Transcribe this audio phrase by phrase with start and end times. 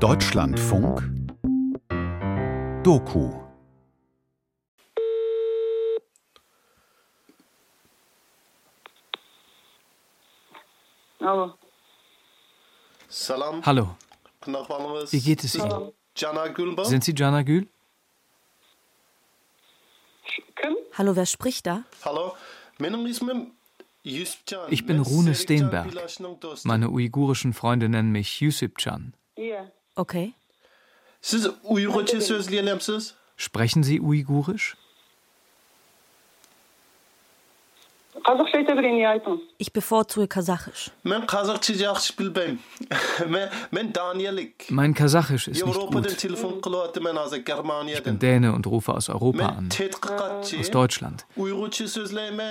[0.00, 1.02] Deutschlandfunk
[2.84, 3.32] Doku
[11.18, 11.54] Hallo.
[13.64, 13.96] Hallo.
[15.10, 15.92] Wie geht es Ihnen?
[16.84, 17.66] Sind Sie Jana Gül?
[20.92, 21.84] Hallo, wer spricht da?
[24.68, 25.86] Ich bin Rune Steenberg.
[26.64, 29.14] Meine uigurischen Freunde nennen mich Yusuf Chan.
[29.96, 30.34] Okay.
[33.36, 34.76] Sprechen Sie uigurisch?
[39.58, 40.90] Ich bevorzuge Kasachisch.
[44.68, 46.06] Mein Kasachisch ist nicht gut.
[47.88, 49.68] Ich bin Däne und rufe aus Europa an.
[50.58, 51.26] Aus Deutschland.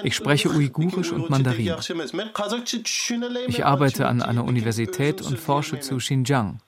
[0.04, 1.76] Ich spreche Uigurisch und Mandarin.
[3.48, 6.62] Ich arbeite an einer Universität und forsche zu Xinjiang.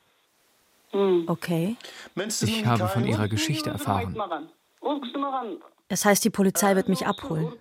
[0.91, 1.75] Okay.
[2.15, 4.15] Ich habe von ihrer Geschichte erfahren.
[5.89, 7.53] Es heißt, die Polizei wird mich abholen.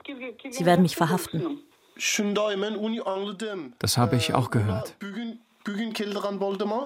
[0.51, 1.61] Sie werden mich verhaften.
[3.79, 4.97] Das habe ich auch gehört.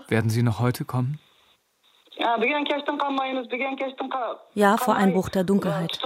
[0.09, 1.19] Werden Sie noch heute kommen?
[4.55, 5.99] Ja, vor Einbruch der Dunkelheit.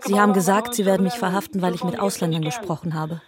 [0.00, 3.20] Sie haben gesagt, Sie werden mich verhaften, weil ich mit Ausländern gesprochen habe.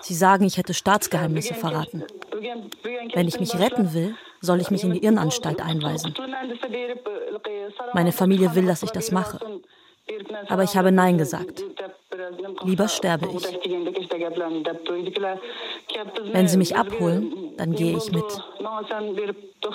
[0.00, 2.04] Sie sagen, ich hätte Staatsgeheimnisse verraten.
[3.14, 6.14] Wenn ich mich retten will, soll ich mich in die Irrenanstalt einweisen.
[7.92, 9.38] Meine Familie will, dass ich das mache.
[10.48, 11.64] Aber ich habe Nein gesagt.
[12.64, 13.44] Lieber sterbe ich.
[16.32, 18.24] Wenn Sie mich abholen, dann gehe ich mit.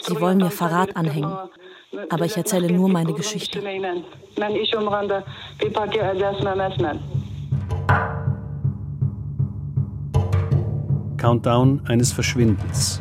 [0.01, 1.35] Sie wollen mir Verrat anhängen.
[2.09, 3.61] Aber ich erzähle nur meine Geschichte.
[11.17, 12.99] Countdown eines Verschwindens.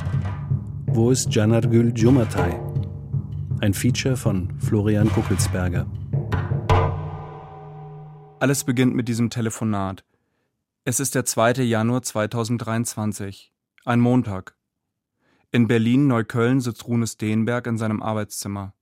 [0.87, 2.59] Wo ist Janargül Jumatay?
[3.61, 5.87] Ein Feature von Florian Kuckelsberger.
[8.41, 10.05] Alles beginnt mit diesem Telefonat.
[10.85, 11.63] Es ist der 2.
[11.65, 13.53] Januar 2023,
[13.85, 14.57] ein Montag.
[15.51, 18.75] In Berlin-Neukölln sitzt Rune Steenberg in seinem Arbeitszimmer.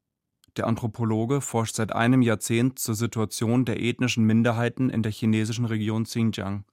[0.56, 6.04] Der Anthropologe forscht seit einem Jahrzehnt zur Situation der ethnischen Minderheiten in der chinesischen Region
[6.04, 6.64] Xinjiang.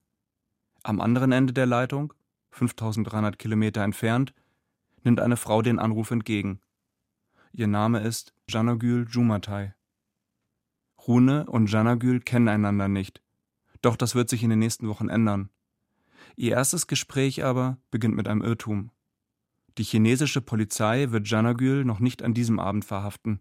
[0.83, 2.13] Am anderen Ende der Leitung
[2.53, 4.33] 5300 Kilometer entfernt,
[5.03, 6.61] nimmt eine Frau den Anruf entgegen.
[7.51, 9.73] Ihr Name ist Janagül Jumatay.
[11.07, 13.21] Rune und Janagül kennen einander nicht.
[13.81, 15.49] Doch das wird sich in den nächsten Wochen ändern.
[16.35, 18.91] Ihr erstes Gespräch aber beginnt mit einem Irrtum.
[19.77, 23.39] Die chinesische Polizei wird Janagül noch nicht an diesem Abend verhaften.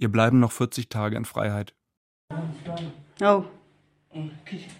[0.00, 1.74] Ihr bleiben noch 40 Tage in Freiheit.
[3.22, 3.44] Oh.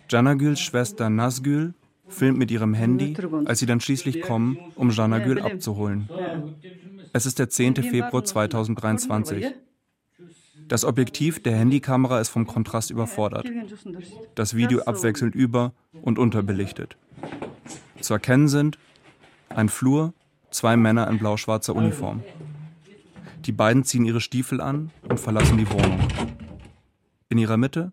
[0.08, 1.74] Janagüls Schwester Nazgül
[2.08, 3.14] filmt mit ihrem Handy,
[3.44, 6.08] als sie dann schließlich kommen, um Jana Gül abzuholen.
[7.12, 7.76] Es ist der 10.
[7.76, 9.52] Februar 2023.
[10.68, 13.46] Das Objektiv der Handykamera ist vom Kontrast überfordert.
[14.34, 16.96] Das Video abwechselnd über- und unterbelichtet.
[18.00, 18.78] Zu erkennen sind
[19.50, 20.14] ein Flur,
[20.50, 22.22] zwei Männer in blau-schwarzer Uniform.
[23.46, 25.98] Die beiden ziehen ihre Stiefel an und verlassen die Wohnung.
[27.30, 27.92] In ihrer Mitte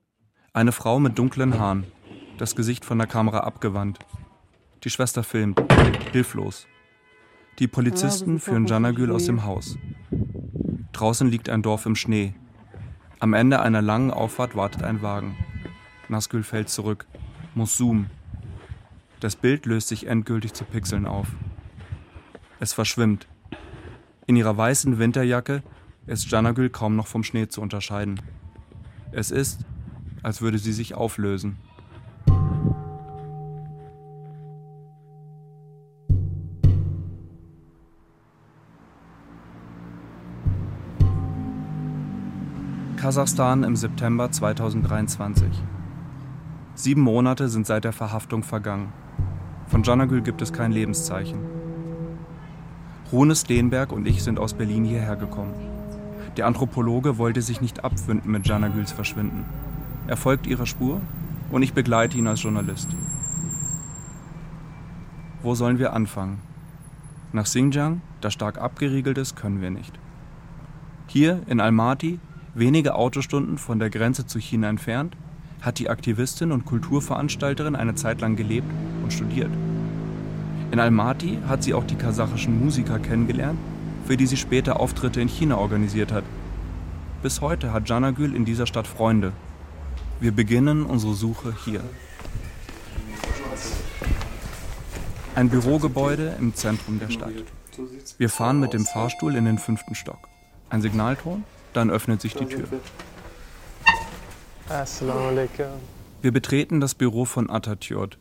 [0.51, 1.85] eine Frau mit dunklen Haaren,
[2.37, 3.99] das Gesicht von der Kamera abgewandt.
[4.83, 5.61] Die Schwester filmt,
[6.11, 6.67] hilflos.
[7.59, 9.77] Die Polizisten führen Janagül aus dem Haus.
[10.91, 12.33] Draußen liegt ein Dorf im Schnee.
[13.19, 15.37] Am Ende einer langen Auffahrt wartet ein Wagen.
[16.09, 17.07] Nasgül fällt zurück,
[17.55, 18.09] muss zoomen.
[19.19, 21.27] Das Bild löst sich endgültig zu Pixeln auf.
[22.59, 23.27] Es verschwimmt.
[24.27, 25.63] In ihrer weißen Winterjacke
[26.05, 28.19] ist Janagül kaum noch vom Schnee zu unterscheiden.
[29.13, 29.61] Es ist,
[30.21, 31.55] als würde sie sich auflösen.
[42.97, 45.47] Kasachstan im September 2023.
[46.75, 48.91] Sieben Monate sind seit der Verhaftung vergangen.
[49.67, 51.56] Von Janagül gibt es kein Lebenszeichen.
[53.11, 55.53] Rune Steenberg und ich sind aus Berlin hierher gekommen.
[56.35, 59.45] Der Anthropologe wollte sich nicht abfinden mit Janagüls Verschwinden.
[60.07, 61.01] Er folgt ihrer Spur
[61.49, 62.89] und ich begleite ihn als Journalist.
[65.41, 66.39] Wo sollen wir anfangen?
[67.31, 69.97] Nach Xinjiang, das stark abgeriegelt ist, können wir nicht.
[71.07, 72.19] Hier in Almaty
[72.57, 75.15] Wenige Autostunden von der Grenze zu China entfernt
[75.61, 78.67] hat die Aktivistin und Kulturveranstalterin eine Zeit lang gelebt
[79.03, 79.51] und studiert.
[80.71, 83.57] In Almaty hat sie auch die kasachischen Musiker kennengelernt,
[84.05, 86.23] für die sie später Auftritte in China organisiert hat.
[87.23, 89.31] Bis heute hat Janagül in dieser Stadt Freunde.
[90.19, 91.81] Wir beginnen unsere Suche hier.
[95.35, 97.33] Ein Bürogebäude im Zentrum der Stadt.
[98.17, 100.27] Wir fahren mit dem Fahrstuhl in den fünften Stock.
[100.69, 101.43] Ein Signalton,
[101.73, 102.67] dann öffnet sich die Tür.
[106.21, 108.17] Wir betreten das Büro von Atatürk.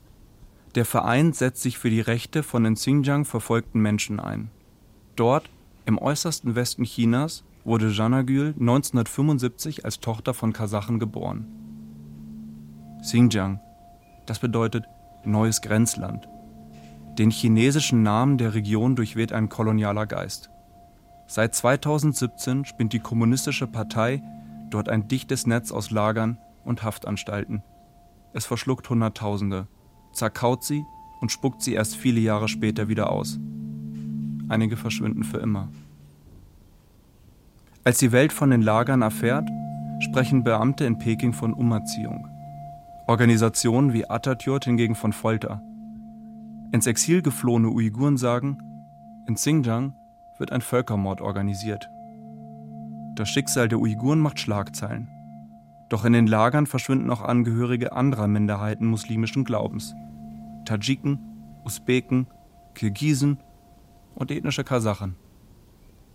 [0.76, 4.50] Der Verein setzt sich für die Rechte von in Xinjiang verfolgten Menschen ein.
[5.16, 5.48] Dort,
[5.86, 11.46] im äußersten Westen Chinas, wurde Janagül 1975 als Tochter von Kasachen geboren.
[13.00, 13.58] Xinjiang,
[14.26, 14.84] das bedeutet
[15.24, 16.28] neues Grenzland.
[17.18, 20.50] Den chinesischen Namen der Region durchweht ein kolonialer Geist.
[21.26, 24.22] Seit 2017 spinnt die Kommunistische Partei
[24.68, 26.36] dort ein dichtes Netz aus Lagern
[26.66, 27.62] und Haftanstalten.
[28.34, 29.68] Es verschluckt Hunderttausende,
[30.16, 30.84] zerkaut sie
[31.20, 33.38] und spuckt sie erst viele Jahre später wieder aus.
[34.48, 35.68] Einige verschwinden für immer.
[37.84, 39.48] Als die Welt von den Lagern erfährt,
[40.00, 42.26] sprechen Beamte in Peking von Umerziehung.
[43.06, 45.62] Organisationen wie Atatürk hingegen von Folter.
[46.72, 48.58] Ins Exil geflohene Uiguren sagen,
[49.28, 49.94] in Xinjiang
[50.38, 51.88] wird ein Völkermord organisiert.
[53.14, 55.08] Das Schicksal der Uiguren macht Schlagzeilen.
[55.88, 59.94] Doch in den Lagern verschwinden auch Angehörige anderer Minderheiten muslimischen Glaubens.
[60.64, 61.18] Tadschiken,
[61.64, 62.26] Usbeken,
[62.74, 63.38] Kirgisen
[64.14, 65.14] und ethnische Kasachen.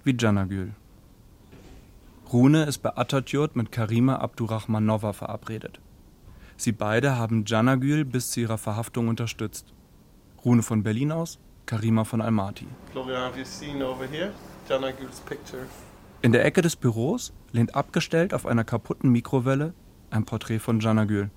[0.03, 0.73] Wie Janagül.
[2.31, 5.79] Rune ist bei Atatürk mit Karima Abdurrahmanova verabredet.
[6.57, 9.73] Sie beide haben Janagül bis zu ihrer Verhaftung unterstützt.
[10.45, 12.67] Rune von Berlin aus, Karima von Almaty.
[16.23, 19.73] In der Ecke des Büros lehnt abgestellt auf einer kaputten Mikrowelle
[20.11, 21.31] ein Porträt von Janagül.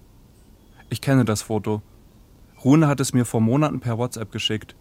[0.90, 1.80] Ich kenne das Foto.
[2.62, 4.76] Rune hat es mir vor Monaten per WhatsApp geschickt.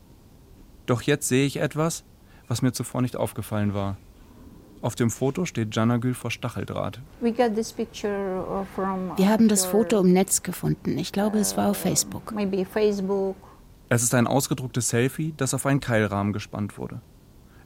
[0.88, 2.04] Doch jetzt sehe ich etwas,
[2.50, 3.96] was mir zuvor nicht aufgefallen war.
[4.82, 7.00] Auf dem Foto steht Janagül vor Stacheldraht.
[7.22, 7.34] Uh,
[9.16, 10.98] Wir haben das Foto im Netz gefunden.
[10.98, 12.34] Ich glaube, es war auf Facebook.
[13.88, 17.00] Es ist ein ausgedrucktes Selfie, das auf einen Keilrahmen gespannt wurde.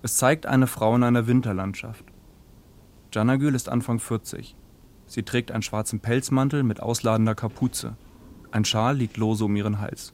[0.03, 2.05] Es zeigt eine Frau in einer Winterlandschaft.
[3.17, 4.55] Janagül ist Anfang 40.
[5.07, 7.97] Sie trägt einen schwarzen Pelzmantel mit ausladender Kapuze.
[8.51, 10.13] Ein Schal liegt lose um ihren Hals.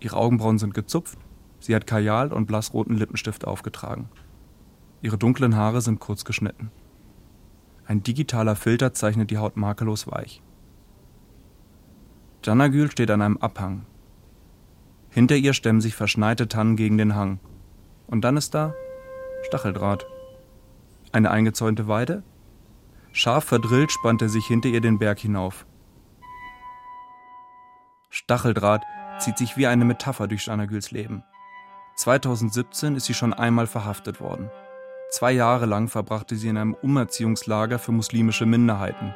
[0.00, 1.18] Ihre Augenbrauen sind gezupft,
[1.60, 4.08] sie hat Kajal und blassroten Lippenstift aufgetragen.
[5.02, 6.70] Ihre dunklen Haare sind kurz geschnitten.
[7.84, 10.42] Ein digitaler Filter zeichnet die Haut makellos weich.
[12.42, 13.84] Janagül steht an einem Abhang.
[15.10, 17.38] Hinter ihr stemmen sich verschneite Tannen gegen den Hang.
[18.06, 18.72] Und dann ist da
[19.42, 20.06] Stacheldraht.
[21.12, 22.22] Eine eingezäunte Weide?
[23.12, 25.66] Scharf verdrillt spannt er sich hinter ihr den Berg hinauf.
[28.10, 28.84] Stacheldraht
[29.18, 31.22] zieht sich wie eine Metapher durch Janagüls Leben.
[31.96, 34.50] 2017 ist sie schon einmal verhaftet worden.
[35.10, 39.14] Zwei Jahre lang verbrachte sie in einem Umerziehungslager für muslimische Minderheiten.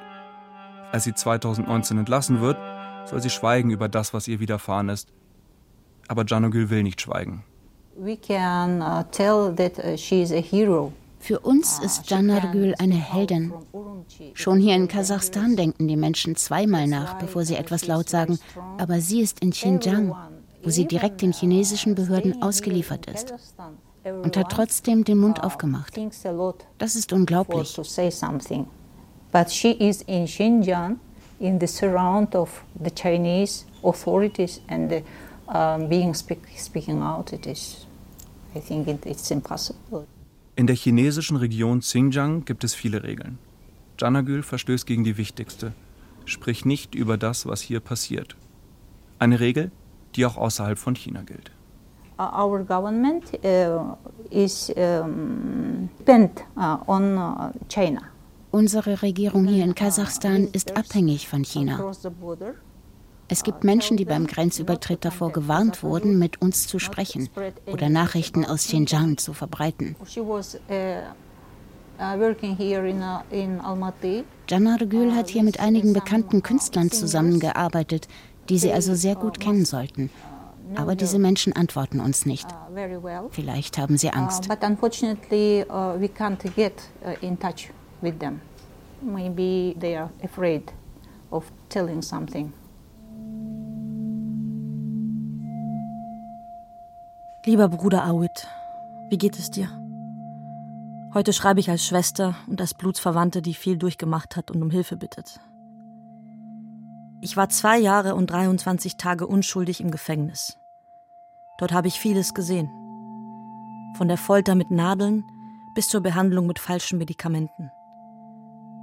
[0.91, 2.59] Als sie 2019 entlassen wird,
[3.09, 5.13] soll sie schweigen über das, was ihr widerfahren ist.
[6.09, 7.45] Aber Janogül will nicht schweigen.
[7.97, 10.93] We can uh, tell that uh, she is a hero.
[11.23, 13.53] Für uns ist Janargül eine Heldin.
[14.35, 18.41] Schon hier in Kasachstan denken die Menschen zweimal nach, bevor sie etwas laut sagen.
[18.77, 20.17] Aber sie ist in Xinjiang,
[20.65, 23.33] wo sie direkt den chinesischen Behörden ausgeliefert ist
[24.05, 25.97] und hat trotzdem den Mund aufgemacht.
[26.79, 27.77] Das ist unglaublich.
[29.31, 30.99] But she is in Xinjiang,
[31.39, 35.05] in the surround of the Chinese authorities and the,
[35.47, 37.33] um, being speak, speaking out.
[37.33, 37.87] It is,
[38.57, 40.05] I think, it, it's impossible.
[40.55, 43.39] In der chinesischen Region Xinjiang gibt es viele Regeln.
[43.99, 45.73] Janagül verstößt gegen die wichtigste.
[46.27, 48.37] Sprich nicht über das, was hier passiert.
[49.19, 49.71] Eine Regel,
[50.15, 51.51] die auch außerhalb von China gilt.
[52.19, 53.97] Our government uh,
[54.31, 58.03] is um, depend uh, on uh, China.
[58.51, 61.93] Unsere Regierung hier in Kasachstan ist abhängig von China.
[63.33, 67.31] Es gibt Menschen, die beim Grenzübertritt davor gewarnt wurden, mit uns zu sprechen
[67.65, 69.97] oder Nachrichten aus Xinjiang zu verbreiten.
[74.51, 78.07] Jana Gül hat hier mit einigen bekannten Künstlern zusammengearbeitet,
[78.51, 80.11] die sie also sehr gut kennen sollten.
[80.75, 82.47] Aber diese Menschen antworten uns nicht.
[83.31, 84.47] Vielleicht haben sie Angst.
[89.05, 90.71] Maybe they are afraid
[91.31, 92.53] of telling something.
[97.45, 98.47] Lieber Bruder Awit,
[99.09, 99.69] wie geht es dir?
[101.13, 104.97] Heute schreibe ich als Schwester und als Blutsverwandte, die viel durchgemacht hat und um Hilfe
[104.97, 105.41] bittet.
[107.21, 110.57] Ich war zwei Jahre und 23 Tage unschuldig im Gefängnis.
[111.59, 112.71] Dort habe ich vieles gesehen.
[113.97, 115.25] Von der Folter mit Nadeln
[115.75, 117.73] bis zur Behandlung mit falschen Medikamenten.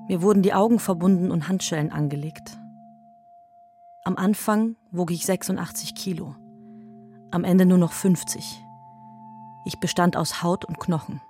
[0.10, 2.60] Mir wurden die Augen verbunden und Handschellen angelegt.
[4.04, 6.36] Am Anfang wog ich 86 Kilo,
[7.32, 8.64] am Ende nur noch 50.
[9.66, 11.22] Ich bestand aus Haut und Knochen.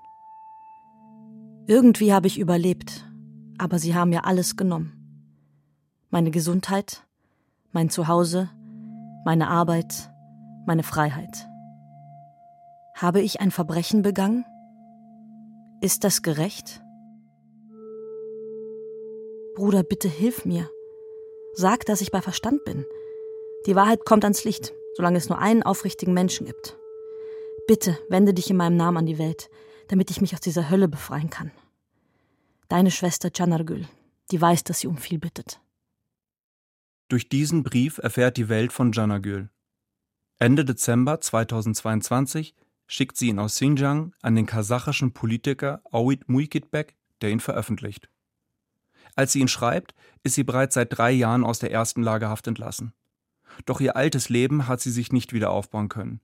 [1.68, 3.06] Irgendwie habe ich überlebt,
[3.58, 4.94] aber sie haben mir alles genommen.
[6.10, 7.04] Meine Gesundheit,
[7.72, 8.50] mein Zuhause,
[9.26, 10.12] meine Arbeit,
[10.66, 11.48] meine Freiheit.
[12.96, 14.46] Habe ich ein Verbrechen begangen?
[15.82, 16.82] Ist das gerecht?
[19.56, 20.70] Bruder, bitte hilf mir.
[21.54, 22.86] Sag, dass ich bei Verstand bin.
[23.66, 26.78] Die Wahrheit kommt ans Licht, solange es nur einen aufrichtigen Menschen gibt.
[27.70, 29.50] Bitte wende dich in meinem Namen an die Welt,
[29.88, 31.52] damit ich mich aus dieser Hölle befreien kann.
[32.68, 33.88] Deine Schwester Canargül,
[34.30, 35.62] die weiß, dass sie um viel bittet.
[37.08, 39.50] Durch diesen Brief erfährt die Welt von Canargül.
[40.38, 42.54] Ende Dezember 2022
[42.86, 48.10] schickt sie ihn aus Xinjiang an den kasachischen Politiker Awit Muikitbek, der ihn veröffentlicht.
[49.16, 52.92] Als sie ihn schreibt, ist sie bereits seit drei Jahren aus der ersten Lagerhaft entlassen.
[53.66, 56.20] Doch ihr altes Leben hat sie sich nicht wieder aufbauen können.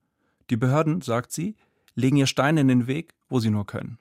[0.50, 1.56] Die Behörden, sagt sie,
[1.96, 3.98] legen ihr Steine in den Weg, wo sie nur können.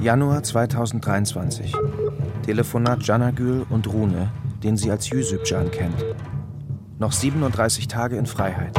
[0.00, 1.74] Januar 2023.
[2.44, 4.32] Telefonat Janagül und Rune,
[4.62, 6.04] den sie als Yusupjan kennt.
[6.98, 8.74] Noch 37 Tage in Freiheit.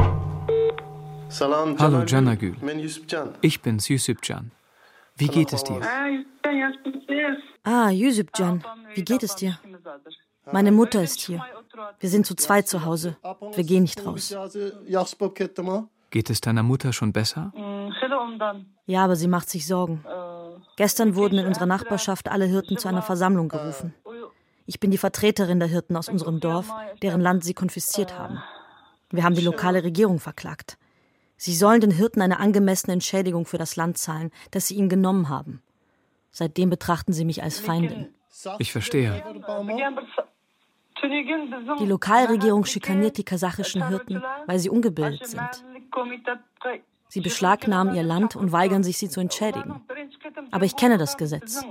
[1.40, 2.56] Hallo Janagül.
[3.40, 4.50] Ich bin's, Yusupjan.
[5.16, 5.80] Wie geht es dir?
[7.62, 8.62] Ah, Yusupjan.
[8.94, 9.58] Wie geht es dir?
[10.50, 11.44] Meine Mutter ist hier.
[12.00, 13.16] Wir sind zu zweit zu Hause.
[13.54, 14.34] Wir gehen nicht raus.
[16.10, 17.52] Geht es deiner Mutter schon besser?
[18.86, 20.04] Ja, aber sie macht sich Sorgen.
[20.76, 23.94] Gestern wurden in unserer Nachbarschaft alle Hirten zu einer Versammlung gerufen.
[24.66, 26.70] Ich bin die Vertreterin der Hirten aus unserem Dorf,
[27.02, 28.42] deren Land sie konfisziert haben.
[29.10, 30.78] Wir haben die lokale Regierung verklagt.
[31.36, 35.28] Sie sollen den Hirten eine angemessene Entschädigung für das Land zahlen, das sie ihnen genommen
[35.28, 35.62] haben.
[36.30, 38.14] Seitdem betrachten sie mich als Feindin.
[38.58, 39.22] Ich verstehe.
[41.02, 45.64] Die Lokalregierung schikaniert die kasachischen Hirten, weil sie ungebildet sind.
[47.08, 49.82] Sie beschlagnahmen ihr Land und weigern sich, sie zu entschädigen.
[50.50, 51.62] Aber ich kenne das Gesetz.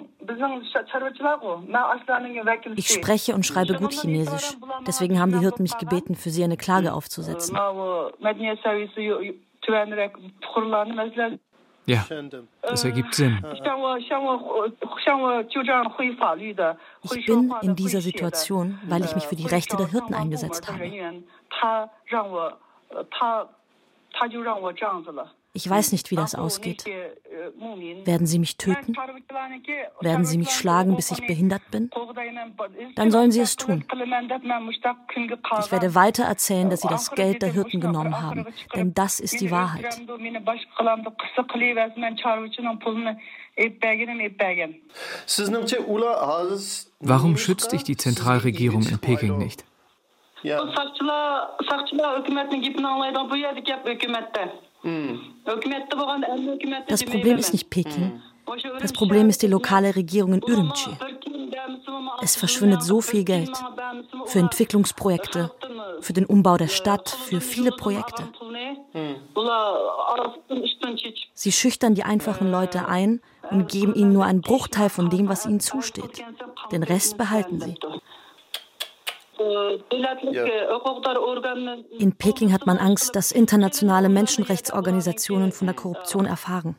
[2.75, 4.55] Ich spreche und schreibe gut Chinesisch.
[4.85, 7.57] Deswegen haben die Hirten mich gebeten, für sie eine Klage aufzusetzen.
[11.85, 12.05] Ja,
[12.61, 13.43] das ergibt Sinn.
[17.03, 20.83] Ich bin in dieser Situation, weil ich mich für die Rechte der Hirten eingesetzt habe.
[25.53, 26.85] Ich weiß nicht, wie das ausgeht.
[28.05, 28.95] Werden sie mich töten?
[29.99, 31.89] Werden sie mich schlagen, bis ich behindert bin?
[32.95, 33.83] Dann sollen sie es tun.
[35.59, 39.41] Ich werde weiter erzählen, dass sie das Geld der Hirten genommen haben, denn das ist
[39.41, 39.99] die Wahrheit.
[46.99, 49.65] Warum schützt dich die Zentralregierung in Peking nicht?
[56.87, 58.21] Das Problem ist nicht Peking.
[58.79, 60.91] Das Problem ist die lokale Regierung in Ürümqi.
[62.21, 63.51] Es verschwindet so viel Geld
[64.25, 65.51] für Entwicklungsprojekte,
[66.01, 68.27] für den Umbau der Stadt, für viele Projekte.
[71.33, 75.45] Sie schüchtern die einfachen Leute ein und geben ihnen nur einen Bruchteil von dem, was
[75.45, 76.23] ihnen zusteht.
[76.71, 77.75] Den Rest behalten sie.
[81.99, 86.75] In Peking hat man Angst, dass internationale Menschenrechtsorganisationen von der Korruption erfahren.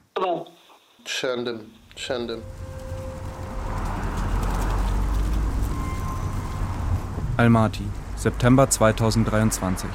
[7.37, 7.85] Almaty,
[8.17, 9.89] September 2023.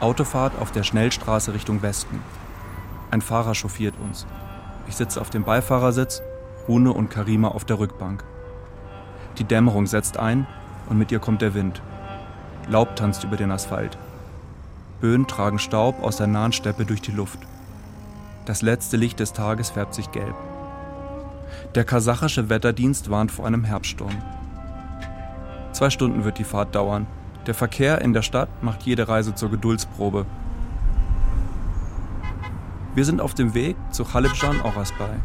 [0.00, 2.22] Autofahrt auf der Schnellstraße Richtung Westen.
[3.10, 4.26] Ein Fahrer chauffiert uns.
[4.88, 6.22] Ich sitze auf dem Beifahrersitz,
[6.68, 8.24] Rune und Karima auf der Rückbank.
[9.38, 10.46] Die Dämmerung setzt ein
[10.88, 11.82] und mit ihr kommt der Wind.
[12.68, 13.98] Laub tanzt über den Asphalt.
[15.00, 17.38] Böen tragen Staub aus der nahen Steppe durch die Luft.
[18.44, 20.34] Das letzte Licht des Tages färbt sich gelb.
[21.74, 24.16] Der kasachische Wetterdienst warnt vor einem Herbststurm.
[25.72, 27.06] Zwei Stunden wird die Fahrt dauern.
[27.46, 30.26] Der Verkehr in der Stadt macht jede Reise zur Geduldsprobe.
[32.94, 35.16] Wir sind auf dem Weg zu Khalibjan Orasbay.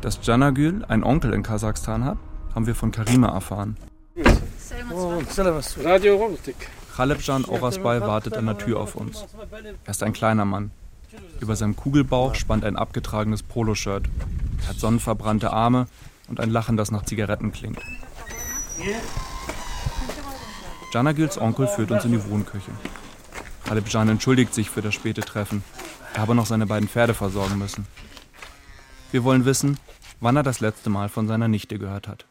[0.00, 2.18] Dass Janagül einen Onkel in Kasachstan hat,
[2.54, 3.76] haben wir von Karima erfahren.
[6.96, 9.24] Khalebjan Orasbay wartet an der Tür auf uns.
[9.84, 10.70] Er ist ein kleiner Mann.
[11.40, 14.06] Über seinem Kugelbauch spannt ein abgetragenes Poloshirt.
[14.62, 15.86] Er hat sonnenverbrannte Arme
[16.28, 17.78] und ein Lachen, das nach Zigaretten klingt.
[20.92, 22.70] Janagils Onkel führt uns in die Wohnküche.
[23.64, 25.62] Khalebjan entschuldigt sich für das späte Treffen.
[26.14, 27.86] Er habe noch seine beiden Pferde versorgen müssen.
[29.12, 29.78] Wir wollen wissen,
[30.20, 32.26] wann er das letzte Mal von seiner Nichte gehört hat.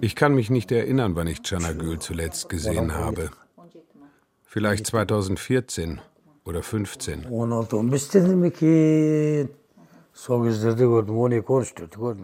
[0.00, 3.30] Ich kann mich nicht erinnern, wann ich Chanagül zuletzt gesehen habe.
[4.44, 6.00] Vielleicht 2014
[6.44, 7.26] oder 15.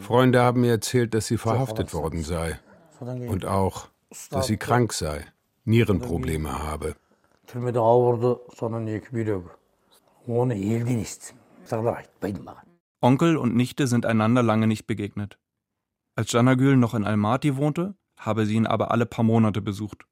[0.01, 2.59] Freunde haben mir erzählt, dass sie verhaftet worden sei.
[3.01, 3.89] Und auch,
[4.31, 5.25] dass sie krank sei,
[5.65, 6.95] Nierenprobleme habe.
[13.03, 15.39] Onkel und Nichte sind einander lange nicht begegnet.
[16.17, 20.05] Als Janagül noch in Almaty wohnte, habe sie ihn aber alle paar Monate besucht.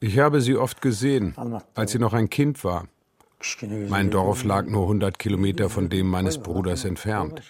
[0.00, 1.34] Ich habe sie oft gesehen,
[1.74, 2.88] als sie noch ein Kind war.
[3.88, 7.42] Mein Dorf lag nur 100 Kilometer von dem meines Bruders entfernt.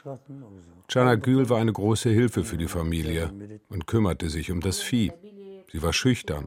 [0.88, 3.33] Chanagül war eine große Hilfe für die Familie
[3.68, 5.12] und kümmerte sich um das Vieh.
[5.76, 6.47] Sie war schüchtern.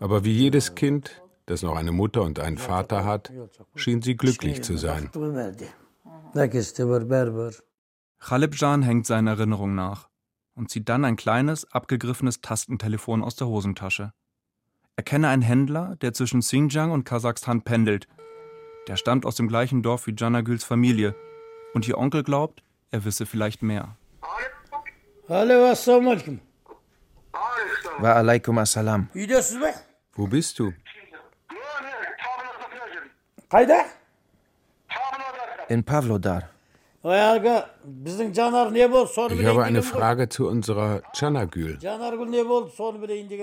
[0.00, 3.32] Aber wie jedes Kind, das noch eine Mutter und einen Vater hat,
[3.76, 5.08] schien sie glücklich zu sein.
[8.18, 10.08] Khalibjan hängt seinen Erinnerungen nach
[10.56, 14.12] und zieht dann ein kleines, abgegriffenes Tastentelefon aus der Hosentasche.
[14.96, 18.08] Er kenne einen Händler, der zwischen Xinjiang und Kasachstan pendelt.
[18.88, 21.14] Der stammt aus dem gleichen Dorf wie Janagüls Familie.
[21.72, 23.96] Und ihr Onkel glaubt, er wisse vielleicht mehr.
[27.98, 29.08] Wa alaikum assalam.
[30.14, 30.72] Wo bist du?
[35.68, 36.50] In Pavlodar.
[37.04, 37.12] Ich
[39.46, 41.78] habe eine Frage zu unserer Chanagül.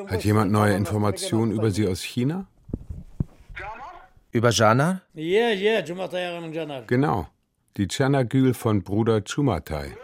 [0.08, 2.46] Hat jemand neue Informationen über sie aus China?
[4.32, 5.02] Über Jana?
[6.88, 7.28] Genau,
[7.78, 9.96] die Chanagül von Bruder Chumatai.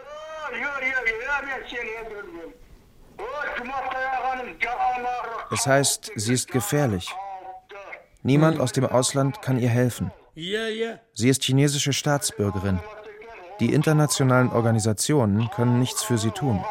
[5.52, 7.08] Es heißt, sie ist gefährlich.
[8.22, 10.12] Niemand aus dem Ausland kann ihr helfen.
[10.34, 12.80] Sie ist chinesische Staatsbürgerin.
[13.58, 16.64] Die internationalen Organisationen können nichts für sie tun.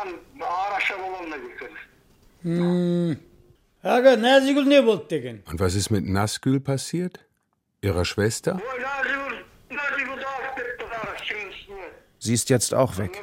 [5.46, 7.20] Und was ist mit Nasgül passiert?
[7.82, 8.62] Ihrer Schwester?
[12.20, 13.22] Sie ist jetzt auch weg.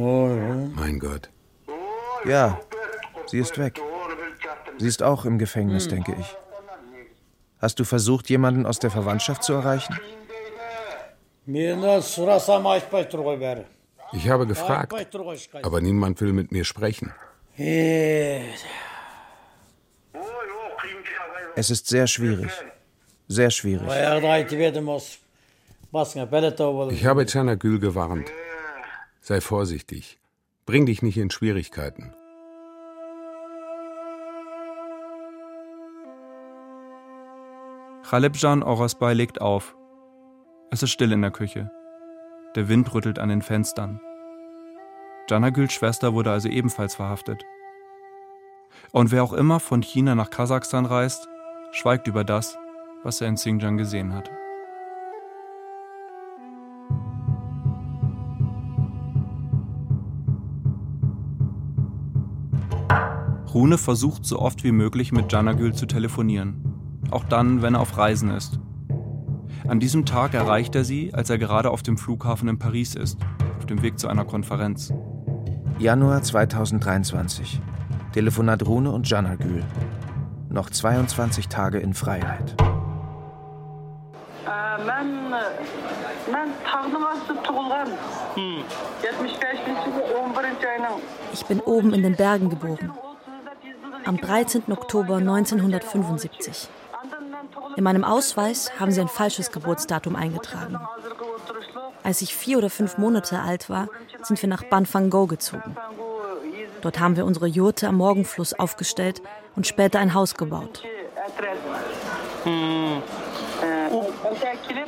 [0.00, 1.28] Mein Gott.
[2.24, 2.60] Ja,
[3.26, 3.80] sie ist weg.
[4.78, 6.36] Sie ist auch im Gefängnis, denke ich.
[7.58, 9.98] Hast du versucht, jemanden aus der Verwandtschaft zu erreichen?
[14.12, 14.94] Ich habe gefragt,
[15.62, 17.12] aber niemand will mit mir sprechen.
[21.56, 22.50] Es ist sehr schwierig.
[23.28, 23.86] Sehr schwierig.
[26.90, 28.30] Ich habe Chanagül gewarnt.
[29.20, 30.18] Sei vorsichtig.
[30.64, 32.14] Bring dich nicht in Schwierigkeiten.
[38.08, 39.76] Khalebjan Orosbay legt auf.
[40.70, 41.70] Es ist still in der Küche.
[42.56, 44.00] Der Wind rüttelt an den Fenstern.
[45.28, 47.44] Janagüls Schwester wurde also ebenfalls verhaftet.
[48.90, 51.28] Und wer auch immer von China nach Kasachstan reist,
[51.72, 52.58] schweigt über das,
[53.04, 54.30] was er in Xinjiang gesehen hat.
[63.54, 66.70] Rune versucht so oft wie möglich mit Janagül zu telefonieren
[67.10, 68.58] auch dann, wenn er auf Reisen ist.
[69.68, 73.18] An diesem Tag erreicht er sie, als er gerade auf dem Flughafen in Paris ist,
[73.58, 74.92] auf dem Weg zu einer Konferenz.
[75.78, 77.60] Januar 2023.
[78.12, 79.64] Telefonat Rune und Janagül.
[80.48, 82.56] Noch 22 Tage in Freiheit.
[91.32, 92.90] Ich bin oben in den Bergen geboren.
[94.10, 94.64] Am 13.
[94.72, 96.68] Oktober 1975.
[97.76, 100.80] In meinem Ausweis haben sie ein falsches Geburtsdatum eingetragen.
[102.02, 103.86] Als ich vier oder fünf Monate alt war,
[104.22, 105.76] sind wir nach Banfango gezogen.
[106.80, 109.22] Dort haben wir unsere Jurte am Morgenfluss aufgestellt
[109.54, 110.82] und später ein Haus gebaut.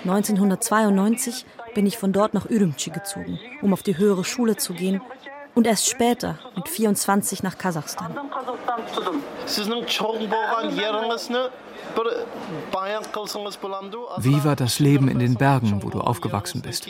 [0.04, 5.00] 1992 bin ich von dort nach Ürümqi gezogen, um auf die höhere Schule zu gehen
[5.54, 8.16] und erst später mit 24 nach Kasachstan.
[14.18, 16.86] Wie war das Leben in den Bergen, wo du aufgewachsen bist?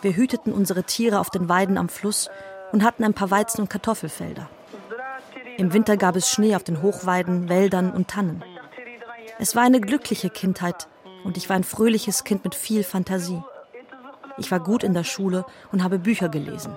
[0.00, 2.30] Wir hüteten unsere Tiere auf den Weiden am Fluss
[2.72, 4.48] und hatten ein paar Weizen- und Kartoffelfelder.
[5.58, 8.42] Im Winter gab es Schnee auf den Hochweiden, Wäldern und Tannen.
[9.38, 10.88] Es war eine glückliche Kindheit,
[11.24, 13.42] Und ich war ein fröhliches Kind mit viel Fantasie.
[14.38, 16.76] Ich war gut in der Schule und habe Bücher gelesen.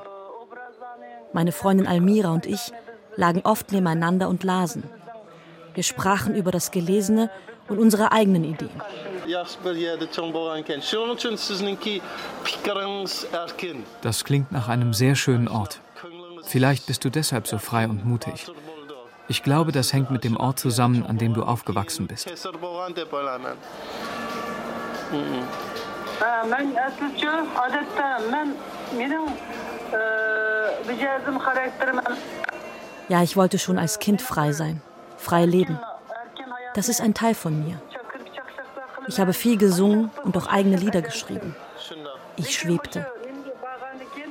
[1.33, 2.71] Meine Freundin Almira und ich
[3.15, 4.83] lagen oft nebeneinander und lasen.
[5.73, 7.29] Wir sprachen über das Gelesene
[7.67, 8.81] und unsere eigenen Ideen.
[14.01, 15.79] Das klingt nach einem sehr schönen Ort.
[16.43, 18.45] Vielleicht bist du deshalb so frei und mutig.
[19.27, 22.29] Ich glaube, das hängt mit dem Ort zusammen, an dem du aufgewachsen bist.
[33.09, 34.81] Ja, ich wollte schon als Kind frei sein,
[35.17, 35.79] frei leben.
[36.75, 37.81] Das ist ein Teil von mir.
[39.07, 41.55] Ich habe viel gesungen und auch eigene Lieder geschrieben.
[42.35, 43.07] Ich schwebte.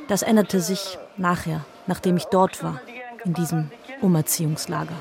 [0.09, 2.81] Das änderte sich nachher, nachdem ich dort war,
[3.25, 3.71] in diesem
[4.05, 4.97] Umerziehungslager.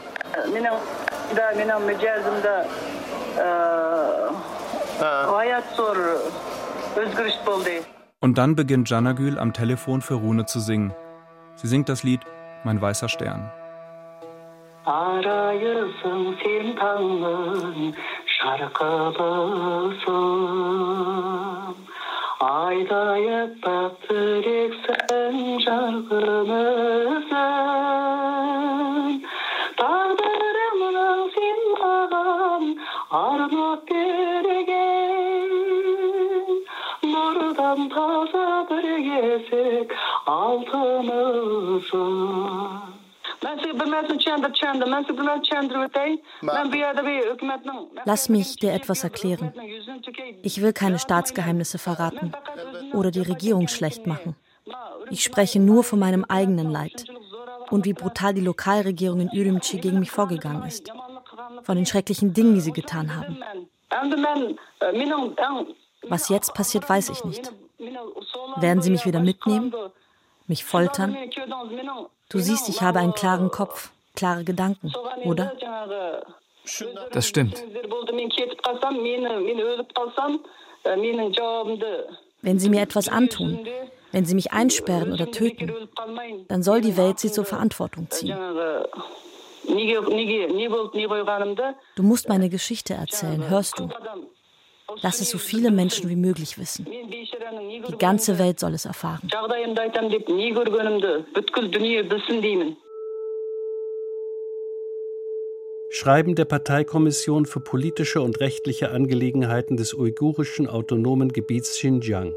[8.21, 10.93] Und dann beginnt Janagül am Telefon für Rune zu singen.
[11.55, 12.21] Sie singt das Lied
[12.63, 13.51] Mein weißer Stern.
[14.85, 17.93] Arayısın sen tağın
[37.75, 39.91] Taza bir gesek
[40.25, 41.73] altımızın
[48.05, 49.53] Lass mich dir etwas erklären.
[50.43, 52.31] Ich will keine Staatsgeheimnisse verraten
[52.93, 54.35] oder die Regierung schlecht machen.
[55.09, 57.05] Ich spreche nur von meinem eigenen Leid
[57.69, 60.91] und wie brutal die Lokalregierung in Ürümqi gegen mich vorgegangen ist.
[61.63, 63.37] Von den schrecklichen Dingen, die sie getan haben.
[66.09, 67.51] Was jetzt passiert, weiß ich nicht.
[68.57, 69.73] Werden sie mich wieder mitnehmen?
[70.47, 71.17] Mich foltern?
[72.29, 74.91] Du siehst, ich habe einen klaren Kopf, klare Gedanken,
[75.23, 75.53] oder?
[77.11, 77.63] Das stimmt.
[82.41, 83.67] Wenn sie mir etwas antun,
[84.11, 85.71] wenn sie mich einsperren oder töten,
[86.47, 88.37] dann soll die Welt sie zur Verantwortung ziehen.
[91.95, 93.89] Du musst meine Geschichte erzählen, hörst du?
[95.01, 96.85] Lass es so viele Menschen wie möglich wissen.
[96.85, 99.27] Die ganze Welt soll es erfahren.
[105.89, 112.33] Schreiben der Parteikommission für politische und rechtliche Angelegenheiten des uigurischen autonomen Gebiets Xinjiang.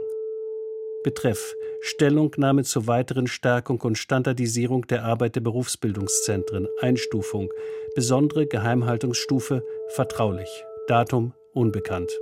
[1.03, 6.69] Betreff Stellungnahme zur weiteren Stärkung und Standardisierung der Arbeit der Berufsbildungszentren.
[6.81, 7.53] Einstufung.
[7.95, 10.49] Besondere Geheimhaltungsstufe vertraulich.
[10.89, 12.19] Datum unbekannt.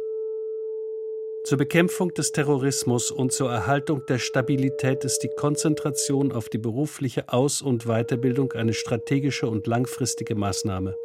[1.47, 7.29] Zur Bekämpfung des Terrorismus und zur Erhaltung der Stabilität ist die Konzentration auf die berufliche
[7.29, 10.97] Aus- und Weiterbildung eine strategische und langfristige Maßnahme.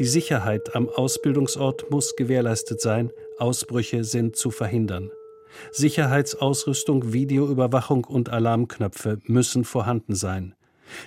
[0.00, 5.12] Die Sicherheit am Ausbildungsort muss gewährleistet sein, Ausbrüche sind zu verhindern.
[5.70, 10.56] Sicherheitsausrüstung, Videoüberwachung und Alarmknöpfe müssen vorhanden sein.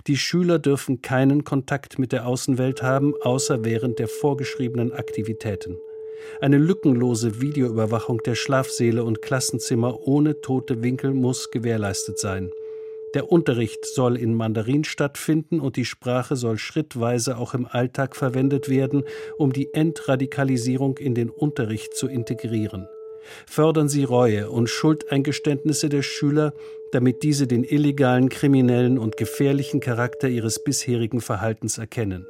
[0.08, 5.78] Die Schüler dürfen keinen Kontakt mit der Außenwelt haben, außer während der vorgeschriebenen Aktivitäten.
[6.42, 12.52] Eine lückenlose Videoüberwachung der Schlafsäle und Klassenzimmer ohne tote Winkel muss gewährleistet sein.
[13.16, 18.68] Der Unterricht soll in Mandarin stattfinden und die Sprache soll schrittweise auch im Alltag verwendet
[18.68, 19.06] werden,
[19.38, 22.90] um die Entradikalisierung in den Unterricht zu integrieren.
[23.48, 26.54] Fördern Sie Reue und Schuldeingeständnisse der Schüler,
[26.92, 32.28] damit diese den illegalen, kriminellen und gefährlichen Charakter ihres bisherigen Verhaltens erkennen.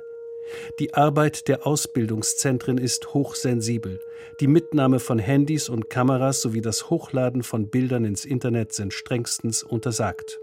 [0.80, 4.00] Die Arbeit der Ausbildungszentren ist hochsensibel.
[4.40, 9.64] Die Mitnahme von Handys und Kameras sowie das Hochladen von Bildern ins Internet sind strengstens
[9.64, 10.40] untersagt.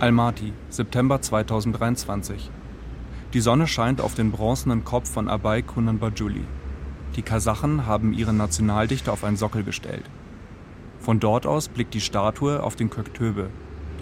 [0.00, 2.50] Almaty, September 2023.
[3.32, 6.44] Die Sonne scheint auf den bronzenen Kopf von Abay Kunanbajuli.
[7.16, 10.04] Die Kasachen haben ihren Nationaldichter auf einen Sockel gestellt.
[10.98, 13.50] Von dort aus blickt die Statue auf den Köktöbe,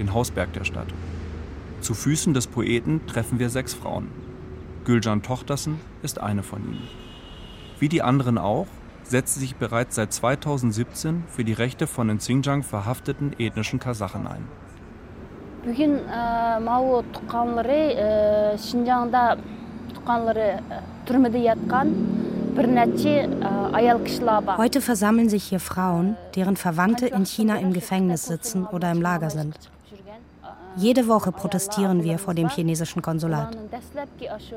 [0.02, 0.88] den Hausberg der Stadt.
[1.80, 4.08] Zu Füßen des Poeten treffen wir sechs Frauen.
[4.84, 6.88] Gülcan Tochtersen ist eine von ihnen.
[7.78, 8.66] Wie die anderen auch,
[9.04, 14.26] setzt sie sich bereits seit 2017 für die Rechte von den Xinjiang verhafteten ethnischen Kasachen
[14.26, 14.44] ein.
[24.58, 29.30] Heute versammeln sich hier Frauen, deren Verwandte in China im Gefängnis sitzen oder im Lager
[29.30, 29.56] sind.
[30.76, 33.56] Jede Woche protestieren wir vor dem chinesischen Konsulat.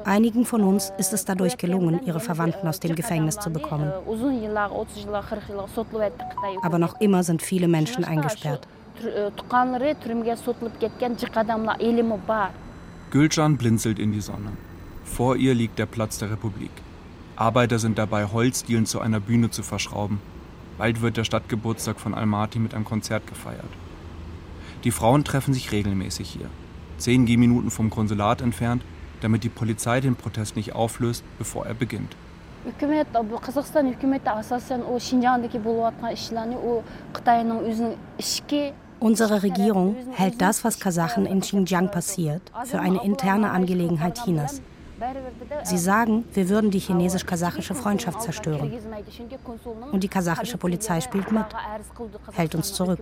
[0.06, 3.92] Einigen von uns ist es dadurch gelungen, ihre Verwandten aus dem Gefängnis zu bekommen.
[6.62, 8.68] Aber noch immer sind viele Menschen eingesperrt.
[13.12, 14.52] Gülcan blinzelt in die Sonne.
[15.04, 16.72] Vor ihr liegt der Platz der Republik.
[17.36, 20.20] Arbeiter sind dabei, Holzdielen zu einer Bühne zu verschrauben.
[20.78, 23.70] Bald wird der Stadtgeburtstag von Almaty mit einem Konzert gefeiert.
[24.86, 26.48] Die Frauen treffen sich regelmäßig hier,
[27.00, 28.84] zehn Gehminuten vom Konsulat entfernt,
[29.22, 32.16] damit die Polizei den Protest nicht auflöst, bevor er beginnt.
[39.00, 44.62] Unsere Regierung hält das, was Kasachen in Xinjiang passiert, für eine interne Angelegenheit Chinas.
[45.64, 48.72] Sie sagen, wir würden die chinesisch-kasachische Freundschaft zerstören.
[49.92, 51.46] Und die kasachische Polizei spielt mit,
[52.34, 53.00] hält uns zurück.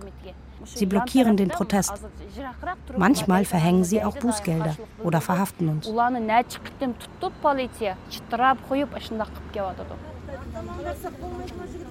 [0.64, 1.92] Sie blockieren den Protest.
[2.96, 5.90] Manchmal verhängen sie auch Bußgelder oder verhaften uns.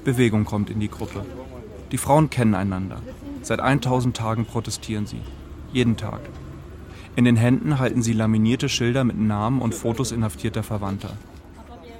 [0.03, 1.25] Bewegung kommt in die Gruppe.
[1.91, 3.01] Die Frauen kennen einander.
[3.41, 5.21] Seit 1000 Tagen protestieren sie.
[5.71, 6.21] Jeden Tag.
[7.15, 11.11] In den Händen halten sie laminierte Schilder mit Namen und Fotos inhaftierter Verwandter.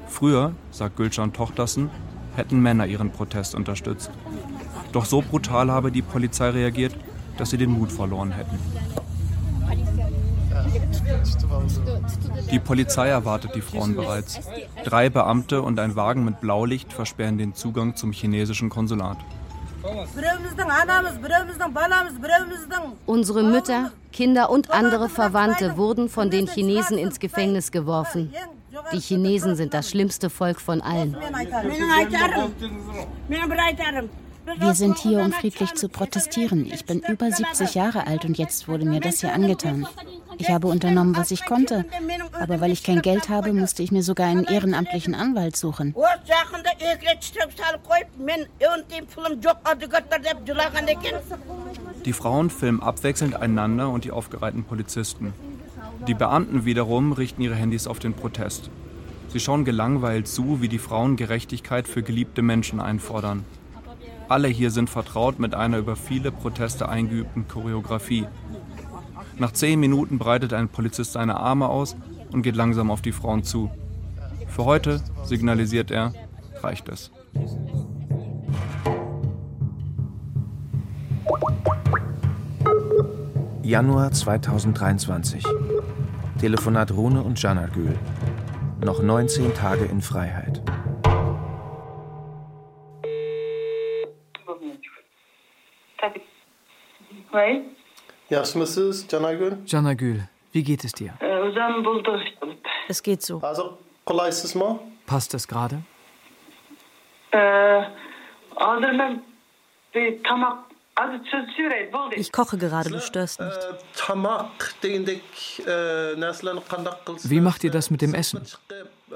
[0.08, 1.91] Früher, sagt Gülcan Tochtersen,
[2.36, 4.10] hätten Männer ihren Protest unterstützt.
[4.91, 6.95] Doch so brutal habe die Polizei reagiert,
[7.38, 8.58] dass sie den Mut verloren hätten.
[12.52, 14.39] Die Polizei erwartet die Frauen bereits.
[14.84, 19.17] Drei Beamte und ein Wagen mit Blaulicht versperren den Zugang zum chinesischen Konsulat.
[23.06, 28.34] Unsere Mütter, Kinder und andere Verwandte wurden von den Chinesen ins Gefängnis geworfen.
[28.91, 31.15] Die Chinesen sind das schlimmste Volk von allen.
[34.58, 36.65] Wir sind hier, um friedlich zu protestieren.
[36.65, 39.88] Ich bin über 70 Jahre alt und jetzt wurde mir das hier angetan.
[40.43, 41.86] Ich habe unternommen, was ich konnte.
[42.34, 45.95] Aber weil ich kein Geld habe, musste ich mir sogar einen ehrenamtlichen Anwalt suchen.
[52.06, 55.34] Die Frauen filmen abwechselnd einander und die aufgereihten Polizisten.
[56.08, 58.69] Die Beamten wiederum richten ihre Handys auf den Protest.
[59.29, 63.45] Sie schauen gelangweilt zu, wie die Frauen Gerechtigkeit für geliebte Menschen einfordern.
[64.27, 68.25] Alle hier sind vertraut mit einer über viele Proteste eingeübten Choreografie.
[69.38, 71.96] Nach zehn Minuten breitet ein Polizist seine Arme aus
[72.32, 73.72] und geht langsam auf die Frauen zu.
[74.48, 76.13] Für heute, signalisiert er,
[76.62, 77.12] reicht es.
[83.63, 85.43] Januar 2023.
[86.39, 87.98] Telefonat Rune und Janagül.
[88.84, 90.62] Noch 19 Tage in Freiheit.
[97.32, 97.63] Right?
[98.30, 99.52] Yaxshi mısınız Canagül?
[99.66, 100.20] Canagül,
[100.54, 101.12] wie geht es dir?
[102.90, 103.40] Es geht so.
[103.44, 104.80] Also, kolaysız mı?
[105.08, 105.76] Passt es gerade?
[112.16, 113.60] Ich koche gerade, du störst nicht.
[117.30, 118.42] Wie macht ihr das mit dem Essen?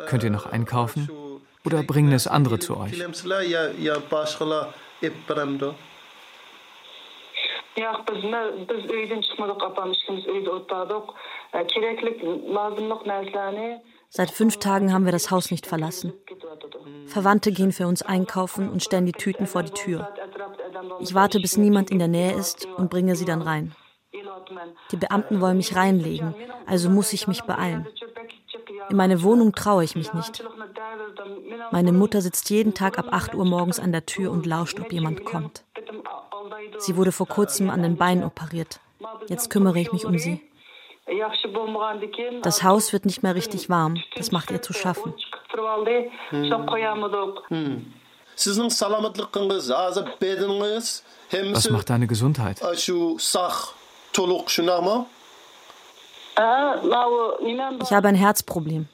[0.08, 1.10] Könnt ihr noch einkaufen?
[1.65, 2.93] Oder bringen es andere zu euch?
[7.83, 8.23] Yo'q, biz
[8.69, 11.05] biz uydan chiqmadik opam ishimiz uyda o'tirdik.
[11.73, 12.17] Keraklik,
[12.57, 13.69] lozimliq narsalarni
[14.09, 16.13] Seit fünf Tagen haben wir das Haus nicht verlassen.
[17.07, 20.07] Verwandte gehen für uns einkaufen und stellen die Tüten vor die Tür.
[20.99, 23.75] Ich warte, bis niemand in der Nähe ist und bringe sie dann rein.
[24.91, 26.33] Die Beamten wollen mich reinlegen,
[26.65, 27.85] also muss ich mich beeilen.
[28.89, 30.43] In meine Wohnung traue ich mich nicht.
[31.71, 34.93] Meine Mutter sitzt jeden Tag ab 8 Uhr morgens an der Tür und lauscht, ob
[34.93, 35.65] jemand kommt.
[36.79, 38.79] Sie wurde vor kurzem an den Beinen operiert.
[39.27, 40.41] Jetzt kümmere ich mich um sie.
[42.41, 44.01] Das Haus wird nicht mehr richtig warm.
[44.15, 45.13] Das macht ihr zu schaffen.
[51.53, 52.61] Was macht deine Gesundheit?
[57.79, 58.87] Ich habe ein Herzproblem.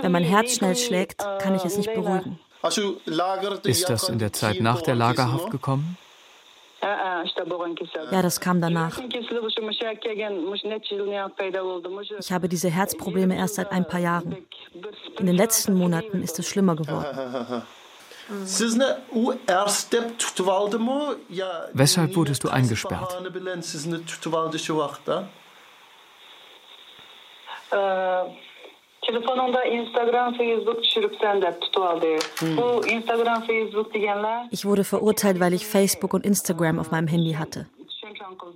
[0.00, 2.38] Wenn mein Herz schnell schlägt, kann ich es nicht beruhigen.
[3.64, 5.96] Ist das in der Zeit nach der Lagerhaft gekommen?
[6.82, 8.98] Ja, das kam danach.
[12.18, 14.36] Ich habe diese Herzprobleme erst seit ein paar Jahren.
[15.18, 17.62] In den letzten Monaten ist es schlimmer geworden.
[21.72, 23.16] Weshalb wurdest du eingesperrt?
[29.06, 32.20] Telefonunda Instagram, Facebook düşürüp sen de tutuval diyor.
[32.56, 34.48] Bu Instagram, Facebook diyenler...
[34.50, 37.66] Ich wurde verurteilt, weil ich Facebook und Instagram auf meinem Handy hatte.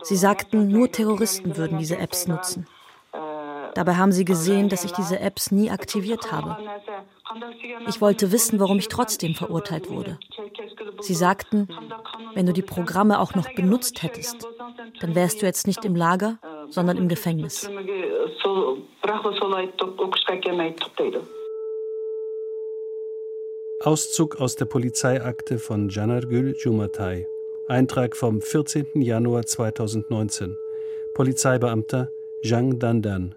[0.03, 2.67] Sie sagten, nur Terroristen würden diese Apps nutzen.
[3.75, 6.57] Dabei haben sie gesehen, dass ich diese Apps nie aktiviert habe.
[7.89, 10.19] Ich wollte wissen, warum ich trotzdem verurteilt wurde.
[11.05, 11.69] Sie sagten,
[12.35, 14.49] wenn du die Programme auch noch benutzt hättest,
[15.01, 16.39] dann wärst du jetzt nicht im Lager,
[16.71, 17.69] sondern im Gefängnis.
[23.81, 27.27] Auszug aus der Polizeiakte von Janargül Jumatay.
[27.69, 29.03] Eintrag vom 14.
[29.03, 30.57] Januar 2019.
[31.15, 32.11] Polizeibeamter
[32.43, 33.35] Zhang Dandan.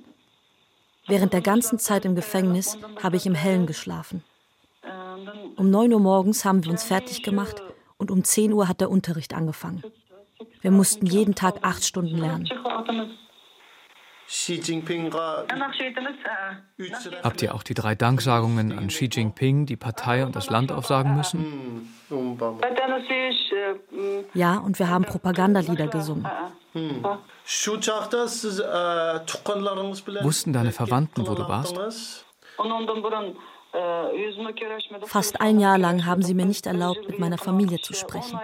[1.08, 4.22] Während der ganzen Zeit im Gefängnis habe ich im Hellen geschlafen.
[5.56, 7.62] Um 9 Uhr morgens haben wir uns fertig gemacht
[7.98, 9.82] und um 10 Uhr hat der Unterricht angefangen.
[10.60, 12.48] Wir mussten jeden Tag acht Stunden lernen.
[17.22, 21.14] Habt ihr auch die drei Danksagungen an Xi Jinping, die Partei und das Land aufsagen
[21.16, 21.94] müssen?
[24.34, 26.26] Ja, und wir haben Propagandalieder gesungen.
[30.22, 32.24] Wussten deine Verwandten, wo du warst?
[35.04, 38.38] Fast ein Jahr lang haben sie mir nicht erlaubt, mit meiner Familie zu sprechen.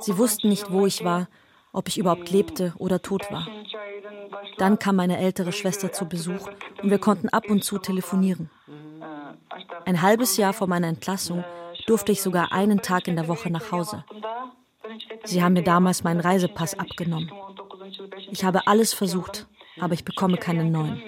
[0.00, 1.28] Sie wussten nicht, wo ich war,
[1.72, 3.46] ob ich überhaupt lebte oder tot war.
[4.58, 6.48] Dann kam meine ältere Schwester zu Besuch
[6.82, 8.50] und wir konnten ab und zu telefonieren.
[9.84, 11.44] Ein halbes Jahr vor meiner Entlassung
[11.86, 14.04] durfte ich sogar einen Tag in der Woche nach Hause.
[15.24, 17.32] Sie haben mir damals meinen Reisepass abgenommen.
[18.30, 19.46] Ich habe alles versucht,
[19.80, 21.02] aber ich bekomme keinen neuen.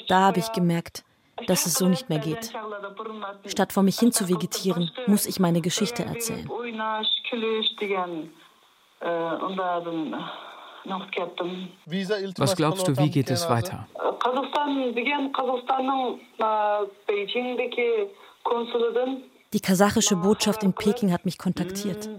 [0.07, 1.03] Da habe ich gemerkt,
[1.47, 2.53] dass es so nicht mehr geht.
[3.47, 6.49] Statt vor mich hin zu vegetieren, muss ich meine Geschichte erzählen.
[12.37, 13.87] Was glaubst du, wie geht es weiter?
[19.53, 22.09] Die kasachische Botschaft in Peking hat mich kontaktiert.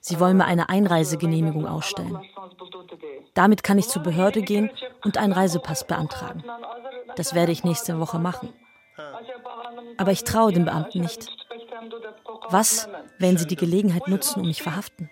[0.00, 2.20] Sie wollen mir eine Einreisegenehmigung ausstellen.
[3.34, 4.70] Damit kann ich zur Behörde gehen
[5.04, 6.44] und einen Reisepass beantragen.
[7.16, 8.52] Das werde ich nächste Woche machen.
[9.96, 11.26] Aber ich traue den Beamten nicht.
[12.50, 12.88] Was,
[13.18, 15.08] wenn sie die Gelegenheit nutzen, um mich verhaften?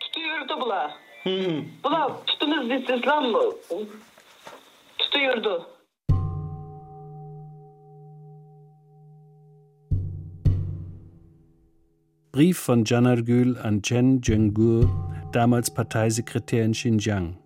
[12.32, 14.88] Brief von Janargül an Chen Zhengur,
[15.32, 17.36] damals Parteisekretär in Xinjiang.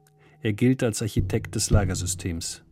[0.43, 2.63] Er gilt als Architekt des Lagersystems.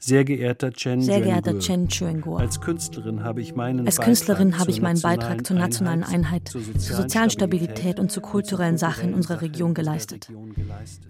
[0.00, 4.80] Sehr geehrter Chen, Sehr geehrter Chen Chuengur, als Künstlerin habe ich meinen, Künstlerin habe ich
[4.80, 9.72] meinen Beitrag zur nationalen Einheit, zur sozialen Stabilität und zu kulturellen Sachen in unserer Region
[9.72, 10.28] geleistet.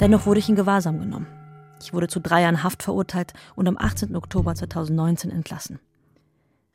[0.00, 1.26] Dennoch wurde ich in Gewahrsam genommen.
[1.82, 4.14] Ich wurde zu drei Jahren Haft verurteilt und am 18.
[4.16, 5.78] Oktober 2019 entlassen.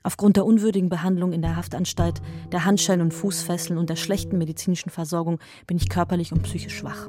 [0.10, 2.20] Aufgrund der unwürdigen Behandlung in der Haftanstalt,
[2.52, 5.38] der Handschellen und Fußfesseln und der schlechten medizinischen Versorgung
[5.68, 7.08] bin ich körperlich und psychisch schwach.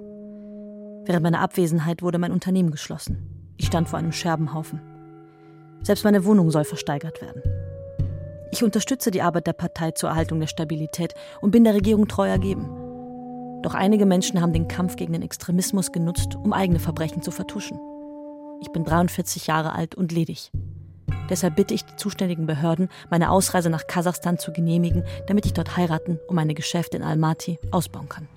[1.07, 3.55] Während meiner Abwesenheit wurde mein Unternehmen geschlossen.
[3.57, 4.82] Ich stand vor einem Scherbenhaufen.
[5.80, 7.40] Selbst meine Wohnung soll versteigert werden.
[8.53, 12.28] Ich unterstütze die Arbeit der Partei zur Erhaltung der Stabilität und bin der Regierung treu
[12.28, 12.68] ergeben.
[13.62, 17.80] Doch einige Menschen haben den Kampf gegen den Extremismus genutzt, um eigene Verbrechen zu vertuschen.
[18.61, 20.53] Ich bin 43 Jahre alt und ledig.
[21.31, 25.76] Deshalb bitte ich die zuständigen Behörden, meine Ausreise nach Kasachstan zu genehmigen, damit ich dort
[25.76, 28.28] heiraten und meine Geschäfte in Almaty ausbauen kann.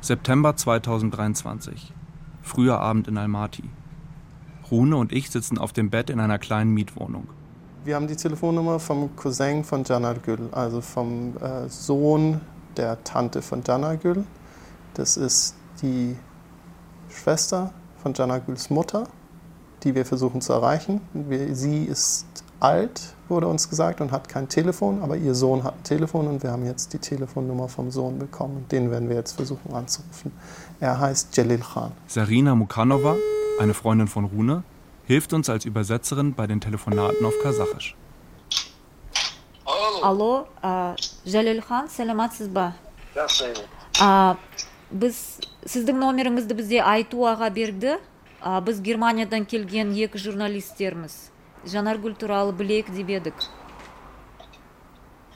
[0.00, 1.92] September 2023.
[2.42, 3.64] Früher Abend in Almaty.
[4.70, 7.28] Rune und ich sitzen auf dem Bett in einer kleinen Mietwohnung.
[7.84, 12.40] Wir haben die Telefonnummer vom Cousin von Janargül, also vom äh, Sohn
[12.76, 14.24] der Tante von Janargül.
[14.94, 16.16] Das ist die
[17.16, 19.08] Schwester von Janagüls Mutter,
[19.82, 21.00] die wir versuchen zu erreichen.
[21.12, 22.26] Wir, sie ist
[22.60, 26.42] alt, wurde uns gesagt, und hat kein Telefon, aber ihr Sohn hat ein Telefon und
[26.42, 30.32] wir haben jetzt die Telefonnummer vom Sohn bekommen den werden wir jetzt versuchen anzurufen.
[30.80, 31.92] Er heißt Jalil Khan.
[32.06, 33.16] Sarina Mukanova,
[33.58, 34.62] eine Freundin von Rune,
[35.04, 37.96] hilft uns als Übersetzerin bei den Telefonaten auf Kasachisch.
[40.02, 40.94] Hallo, Hallo äh,
[41.24, 42.74] Jalil Khan, selamatsiz ba.
[44.90, 47.98] Біз сіздің номеріңізді бізде айту аға берді.
[48.40, 51.30] А, біз германиядан келген екі журналистерміз.
[51.66, 53.46] Жанаргүл туралы білейік деп едік.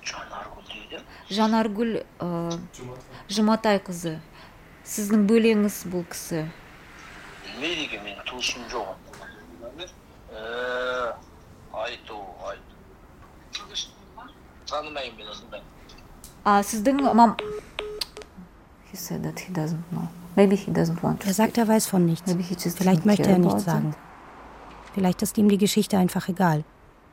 [0.06, 1.02] Жанаргүл дейді.
[1.30, 2.28] Жанаргүл ә,
[3.28, 4.18] жұматай қызы.
[4.84, 6.46] Сіздің бөлеңіз бұл кісі.
[7.60, 8.96] Не деген менің туысым жоқ
[11.72, 12.76] айту айту.
[14.70, 15.62] Танымаймын мен
[16.44, 17.34] а сіздің мам
[18.90, 20.08] He said that he doesn't know.
[20.36, 22.34] Maybe he doesn't want to er sagt, er weiß von nichts.
[22.76, 23.94] Vielleicht möchte er nichts sagen.
[24.94, 26.64] Vielleicht ist ihm die Geschichte einfach egal.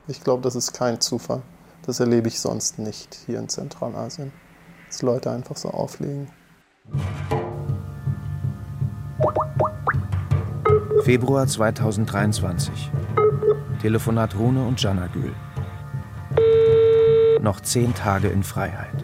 [0.07, 1.41] Ich glaube, das ist kein Zufall.
[1.85, 4.31] Das erlebe ich sonst nicht hier in Zentralasien.
[4.87, 6.29] Dass Leute einfach so auflegen.
[11.03, 12.91] Februar 2023.
[13.81, 15.33] Telefonat Rune und Janagül.
[17.41, 18.96] Noch zehn Tage in Freiheit.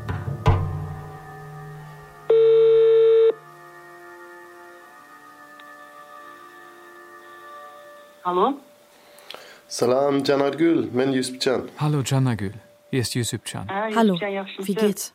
[9.74, 11.68] Salam Canargül, ben Yusupcan.
[11.80, 12.54] Hallo Canargül,
[12.92, 13.68] hier ist Yusupcan.
[13.96, 14.14] Hallo,
[14.60, 15.12] wie geht's?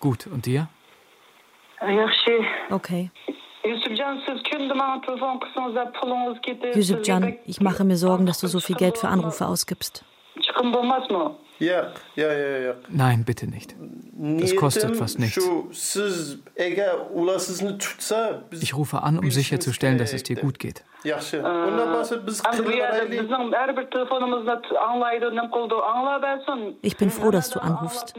[0.00, 0.68] Gut, und dir?
[2.70, 3.10] Okay.
[6.74, 10.04] Yusupcan, ich mache mir Sorgen, dass du so viel Geld für Anrufe ausgibst.
[12.88, 13.76] Nein, bitte nicht.
[14.12, 15.46] Das kostet fast nichts.
[18.50, 20.84] Ich rufe an, um sicherzustellen, dass es dir gut geht.
[26.82, 28.14] Ich bin froh, dass du anrufst.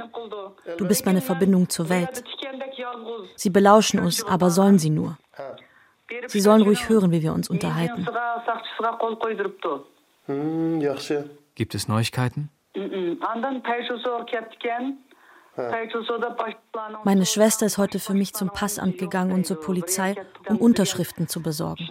[0.77, 2.23] Du bist meine Verbindung zur Welt.
[3.35, 5.17] Sie belauschen uns, aber sollen sie nur.
[6.27, 8.07] Sie sollen ruhig hören, wie wir uns unterhalten.
[11.61, 12.49] Gibt es Neuigkeiten?
[17.03, 20.15] Meine Schwester ist heute für mich zum Passamt gegangen und zur Polizei,
[20.49, 21.87] um Unterschriften zu besorgen.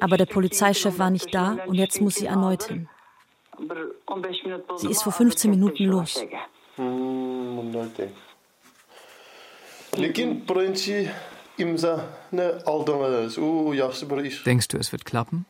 [0.00, 2.88] Aber der Polizeichef war nicht da und jetzt muss sie erneut hin.
[4.76, 6.24] Sie ist vor 15 Minuten los.
[14.46, 15.44] Denkst du, es wird klappen?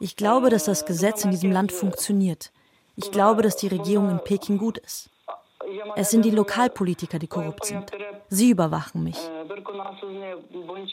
[0.00, 2.52] Ich glaube, dass das Gesetz in diesem Land funktioniert.
[2.96, 5.10] Ich glaube, dass die Regierung in Peking gut ist.
[5.96, 7.90] Es sind die Lokalpolitiker, die korrupt sind.
[8.28, 9.18] Sie überwachen mich.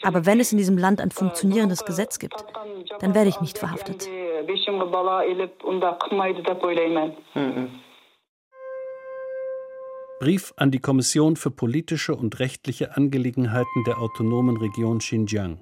[0.02, 2.44] Aber wenn es in diesem Land ein funktionierendes Gesetz gibt,
[2.98, 4.08] dann werde ich nicht verhaftet.
[10.24, 15.60] Brief an die Kommission für politische und rechtliche Angelegenheiten der autonomen Region Xinjiang.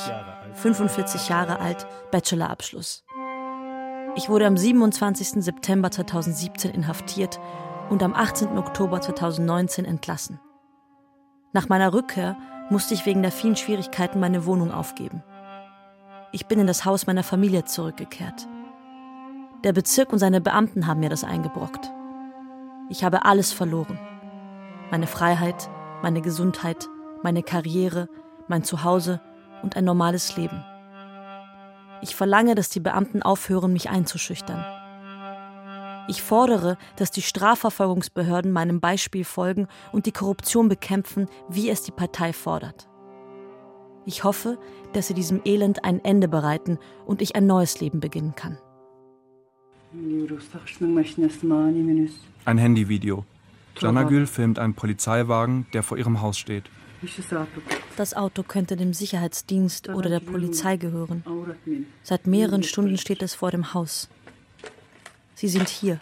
[0.53, 3.03] 45 Jahre alt, Bachelorabschluss.
[4.15, 5.43] Ich wurde am 27.
[5.43, 7.41] September 2017 inhaftiert
[7.89, 8.57] und am 18.
[8.57, 10.39] Oktober 2019 entlassen.
[11.51, 12.37] Nach meiner Rückkehr
[12.69, 15.23] musste ich wegen der vielen Schwierigkeiten meine Wohnung aufgeben.
[16.31, 18.47] Ich bin in das Haus meiner Familie zurückgekehrt.
[19.63, 21.91] Der Bezirk und seine Beamten haben mir das eingebrockt.
[22.89, 23.99] Ich habe alles verloren.
[24.91, 25.69] Meine Freiheit,
[26.01, 26.89] meine Gesundheit,
[27.21, 28.09] meine Karriere,
[28.47, 29.21] mein Zuhause
[29.61, 30.63] und ein normales Leben.
[32.01, 34.65] Ich verlange, dass die Beamten aufhören, mich einzuschüchtern.
[36.07, 41.91] Ich fordere, dass die Strafverfolgungsbehörden meinem Beispiel folgen und die Korruption bekämpfen, wie es die
[41.91, 42.89] Partei fordert.
[44.05, 44.57] Ich hoffe,
[44.91, 48.57] dass sie diesem Elend ein Ende bereiten und ich ein neues Leben beginnen kann.
[52.45, 53.25] Ein Handyvideo.
[53.79, 56.65] Janagül filmt einen Polizeiwagen, der vor ihrem Haus steht.
[57.97, 61.23] Das Auto könnte dem Sicherheitsdienst oder der Polizei gehören.
[62.01, 64.09] Seit mehreren Stunden steht es vor dem Haus.
[65.35, 65.99] Sie sind hier,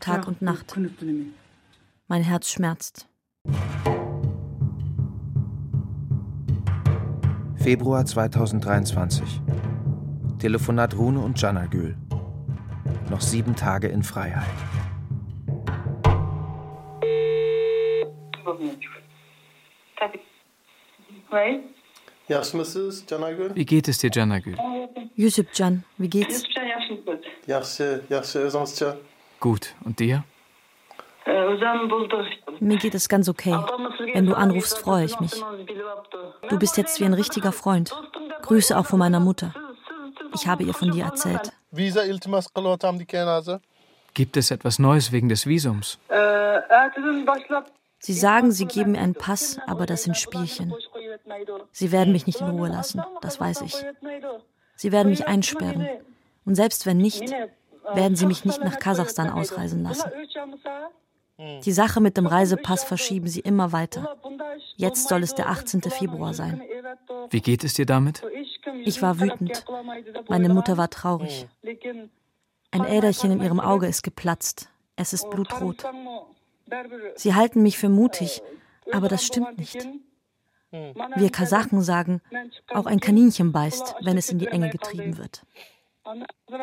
[0.00, 0.76] Tag und Nacht.
[2.08, 3.08] Mein Herz schmerzt.
[7.56, 9.40] Februar 2023.
[10.38, 11.96] Telefonat Rune und Janagül.
[13.08, 14.48] Noch sieben Tage in Freiheit.
[23.54, 24.56] Wie geht es dir, Janagül?
[25.16, 26.44] Yusuf Can, wie geht's?
[29.40, 30.24] Gut, und dir?
[32.60, 33.56] Mir geht es ganz okay.
[34.12, 35.32] Wenn du anrufst, freue ich mich.
[36.48, 37.94] Du bist jetzt wie ein richtiger Freund.
[38.42, 39.54] Grüße auch von meiner Mutter.
[40.34, 41.52] Ich habe ihr von dir erzählt.
[44.14, 45.98] Gibt es etwas Neues wegen des Visums?
[47.98, 50.74] Sie sagen, sie geben mir einen Pass, aber das sind Spielchen.
[51.72, 53.74] Sie werden mich nicht in Ruhe lassen, das weiß ich.
[54.76, 55.86] Sie werden mich einsperren.
[56.44, 57.32] Und selbst wenn nicht,
[57.94, 60.10] werden sie mich nicht nach Kasachstan ausreisen lassen.
[61.64, 64.16] Die Sache mit dem Reisepass verschieben sie immer weiter.
[64.76, 65.82] Jetzt soll es der 18.
[65.82, 66.62] Februar sein.
[67.30, 68.22] Wie geht es dir damit?
[68.84, 69.64] Ich war wütend.
[70.28, 71.48] Meine Mutter war traurig.
[72.70, 74.68] Ein Äderchen in ihrem Auge ist geplatzt.
[74.96, 75.84] Es ist blutrot.
[77.16, 78.42] Sie halten mich für mutig,
[78.92, 79.88] aber das stimmt nicht.
[80.72, 82.20] Wir Kasachen sagen,
[82.72, 85.44] auch ein Kaninchen beißt, wenn es in die Enge getrieben wird.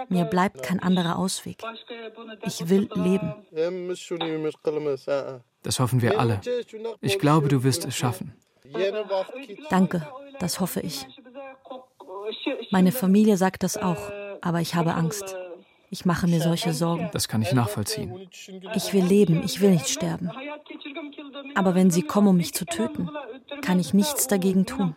[0.09, 1.63] Mir bleibt kein anderer Ausweg.
[2.43, 3.33] Ich will leben.
[5.63, 6.41] Das hoffen wir alle.
[7.01, 8.33] Ich glaube, du wirst es schaffen.
[9.69, 10.07] Danke,
[10.39, 11.05] das hoffe ich.
[12.71, 15.35] Meine Familie sagt das auch, aber ich habe Angst.
[15.91, 17.09] Ich mache mir solche Sorgen.
[17.13, 18.29] Das kann ich nachvollziehen.
[18.75, 20.29] Ich will leben, ich will nicht sterben.
[21.55, 23.09] Aber wenn sie kommen, um mich zu töten,
[23.61, 24.93] kann ich nichts dagegen tun.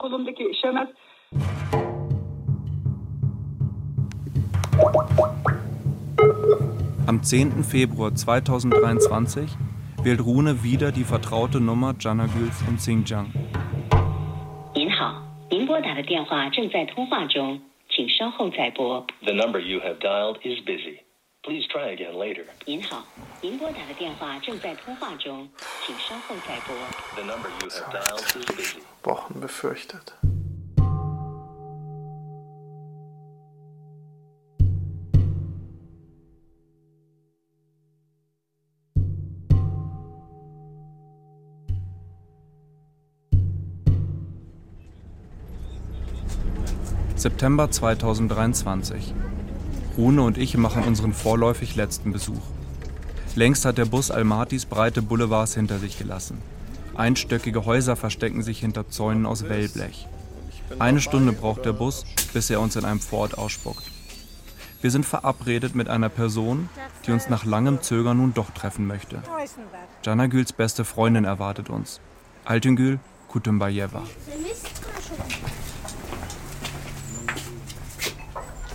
[7.07, 7.65] Am 10.
[7.65, 9.51] Februar 2023
[10.03, 13.33] wählt Rune wieder die vertraute Nummer Janagüls in Xinjiang.
[19.27, 21.01] The number you have dialed is busy.
[21.44, 22.44] Please try again later.
[22.66, 23.06] 您好，
[23.42, 25.50] 您拨打的电话正在通话中，
[25.86, 26.76] 请稍后再拨。
[27.16, 28.82] The number you have dialed is busy.
[29.04, 30.12] Wochen befürchtet.
[47.16, 49.31] September 2023.
[49.97, 52.43] Rune und ich machen unseren vorläufig letzten Besuch.
[53.35, 56.39] Längst hat der Bus Almatys breite Boulevards hinter sich gelassen.
[56.95, 60.07] Einstöckige Häuser verstecken sich hinter Zäunen aus Wellblech.
[60.79, 63.85] Eine Stunde braucht der Bus, bis er uns in einem Fort ausspuckt.
[64.81, 66.69] Wir sind verabredet mit einer Person,
[67.07, 69.23] die uns nach langem Zögern nun doch treffen möchte.
[70.05, 72.01] Janagüls beste Freundin erwartet uns.
[72.45, 74.03] Altengül Kutumbayeva.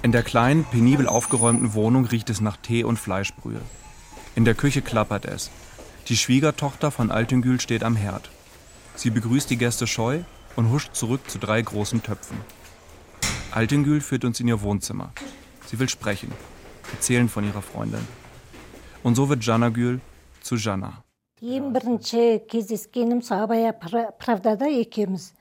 [0.06, 3.60] In der kleinen, penibel aufgeräumten Wohnung riecht es nach Tee und Fleischbrühe.
[4.34, 5.50] In der Küche klappert es.
[6.08, 8.30] Die Schwiegertochter von Altengül steht am Herd.
[8.96, 10.20] Sie begrüßt die Gäste scheu
[10.56, 12.38] und huscht zurück zu drei großen Töpfen.
[13.52, 15.12] Altengül führt uns in ihr Wohnzimmer.
[15.66, 16.32] Sie will sprechen,
[16.92, 18.06] erzählen von ihrer Freundin.
[19.02, 20.00] Und so wird Janagül
[20.42, 21.02] zu Jana.
[21.42, 23.66] ең бірінші кездескенім сол абай
[24.22, 25.32] правдада екеуміз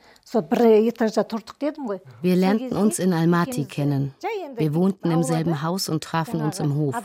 [2.23, 4.13] wir lernten uns in Almaty kennen.
[4.57, 6.97] Wir wohnten im selben Haus und trafen uns im Hof.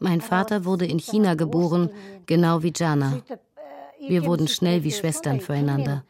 [0.00, 1.90] Mein Vater wurde in China geboren,
[2.26, 3.22] genau wie Jana.
[4.00, 6.04] Wir wurden schnell wie Schwestern füreinander.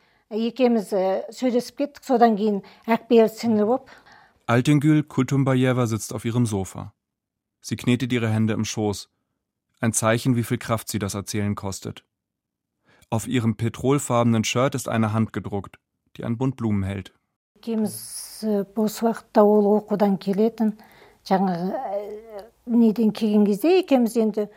[4.46, 6.94] Altengül Kultumbayeva sitzt auf ihrem Sofa.
[7.60, 9.10] Sie knetet ihre Hände im Schoß.
[9.80, 12.04] Ein Zeichen, wie viel Kraft sie das Erzählen kostet.
[13.10, 15.78] Auf ihrem petrolfarbenen Shirt ist eine Hand gedruckt,
[16.16, 17.12] die ein Bund Blumen hält.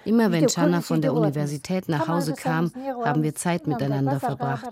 [0.06, 2.72] Immer wenn Chana von der Universität nach Hause kam,
[3.04, 4.70] haben wir Zeit miteinander verbracht.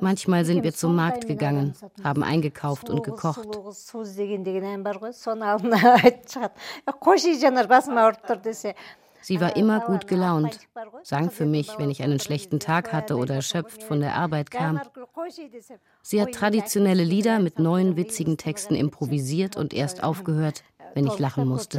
[0.00, 3.46] Manchmal sind wir zum Markt gegangen, haben eingekauft und gekocht.
[9.28, 10.58] Sie war immer gut gelaunt,
[11.02, 14.80] sang für mich, wenn ich einen schlechten Tag hatte oder erschöpft von der Arbeit kam.
[16.00, 20.64] Sie hat traditionelle Lieder mit neuen witzigen Texten improvisiert und erst aufgehört,
[20.94, 21.76] wenn ich lachen musste.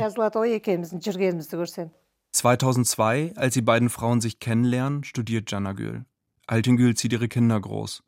[2.34, 6.06] 2002, als die beiden Frauen sich kennenlernen, studiert Janagül.
[6.46, 8.04] Altengül zieht ihre Kinder groß.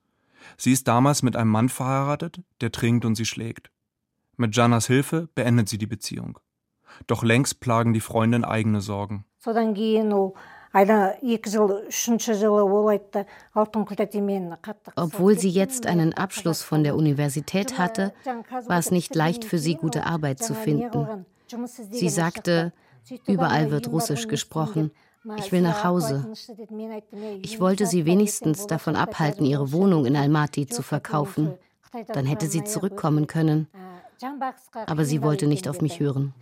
[0.55, 3.71] Sie ist damals mit einem Mann verheiratet, der trinkt und sie schlägt.
[4.37, 6.37] Mit Janas Hilfe beendet sie die Beziehung.
[7.07, 9.25] Doch längst plagen die Freundin eigene Sorgen.
[14.95, 18.13] Obwohl sie jetzt einen Abschluss von der Universität hatte,
[18.67, 21.25] war es nicht leicht für sie, gute Arbeit zu finden.
[21.89, 22.71] Sie sagte,
[23.27, 24.91] überall wird Russisch gesprochen.
[25.37, 26.31] Ich will nach Hause.
[27.41, 31.53] Ich wollte sie wenigstens davon abhalten, ihre Wohnung in Almaty zu verkaufen.
[32.13, 33.67] Dann hätte sie zurückkommen können.
[34.85, 36.33] Aber sie wollte nicht auf mich hören.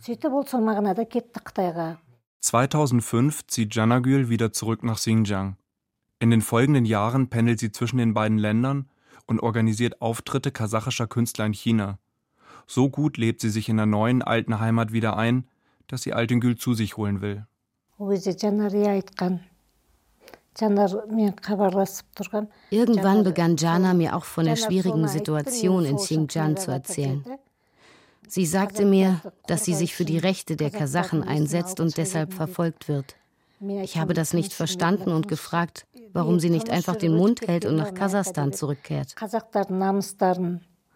[2.41, 5.57] 2005 zieht Janagül wieder zurück nach Xinjiang.
[6.19, 8.89] In den folgenden Jahren pendelt sie zwischen den beiden Ländern
[9.25, 11.99] und organisiert Auftritte kasachischer Künstler in China.
[12.67, 15.47] So gut lebt sie sich in der neuen alten Heimat wieder ein,
[15.87, 17.45] dass sie Altengül zu sich holen will.
[22.69, 27.23] Irgendwann begann Jana mir auch von der schwierigen Situation in Xinjiang zu erzählen.
[28.29, 32.87] Sie sagte mir, dass sie sich für die Rechte der Kasachen einsetzt und deshalb verfolgt
[32.87, 33.15] wird.
[33.59, 37.75] Ich habe das nicht verstanden und gefragt, warum sie nicht einfach den Mund hält und
[37.75, 39.15] nach Kasachstan zurückkehrt.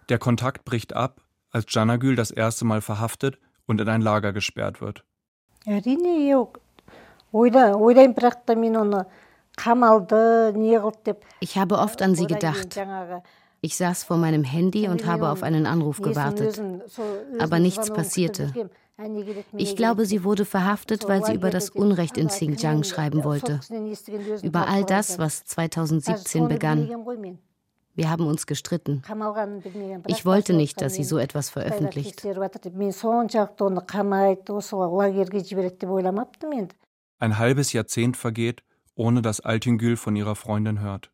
[0.10, 4.80] Der Kontakt bricht ab, als Janagül das erste Mal verhaftet und in ein Lager gesperrt
[4.80, 5.04] wird.
[11.40, 12.80] Ich habe oft an sie gedacht.
[13.66, 16.62] Ich saß vor meinem Handy und habe auf einen Anruf gewartet.
[17.40, 18.52] Aber nichts passierte.
[19.56, 23.62] Ich glaube, sie wurde verhaftet, weil sie über das Unrecht in Xinjiang schreiben wollte.
[24.42, 26.90] Über all das, was 2017 begann.
[27.96, 29.02] Wir haben uns gestritten.
[30.08, 32.26] Ich wollte nicht, dass sie so etwas veröffentlicht.
[37.20, 38.64] Ein halbes Jahrzehnt vergeht,
[38.96, 41.14] ohne dass Altingül von ihrer Freundin hört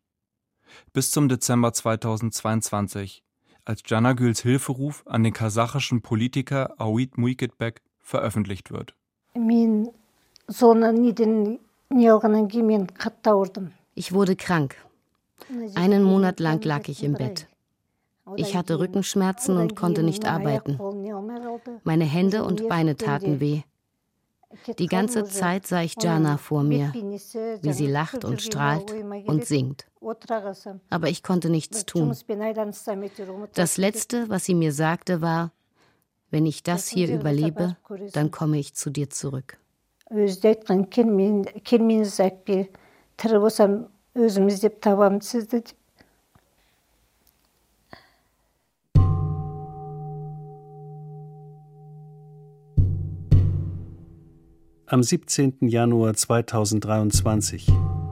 [0.92, 3.22] bis zum Dezember 2022,
[3.64, 8.94] als Janagüls Hilferuf an den kasachischen Politiker Awit Muiketbek veröffentlicht wird.
[13.94, 14.76] Ich wurde krank.
[15.74, 17.46] Einen Monat lang lag ich im Bett.
[18.36, 20.78] Ich hatte Rückenschmerzen und konnte nicht arbeiten.
[21.84, 23.62] Meine Hände und Beine taten weh.
[24.78, 28.92] Die ganze Zeit sah ich Jana vor mir, wie sie lacht und strahlt
[29.26, 29.86] und singt.
[30.90, 32.16] Aber ich konnte nichts tun.
[33.54, 35.52] Das Letzte, was sie mir sagte, war,
[36.30, 37.76] wenn ich das hier überlebe,
[38.12, 39.58] dann komme ich zu dir zurück.
[54.92, 55.68] Am 17.
[55.68, 57.68] Januar 2023,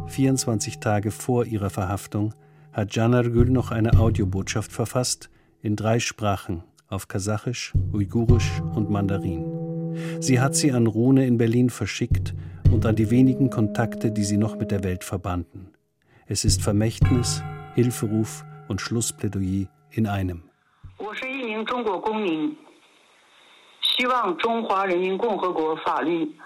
[0.07, 2.35] 24 Tage vor ihrer Verhaftung,
[2.72, 5.29] hat Janargül noch eine Audiobotschaft verfasst
[5.61, 9.97] in drei Sprachen auf Kasachisch, Uigurisch und Mandarin.
[10.20, 12.33] Sie hat sie an Rune in Berlin verschickt
[12.70, 15.72] und an die wenigen Kontakte, die sie noch mit der Welt verbanden.
[16.26, 17.43] Es ist Vermächtnis,
[17.74, 20.45] Hilferuf und Schlussplädoyer in einem.
[21.01, 21.26] Ich
[25.99, 26.39] bin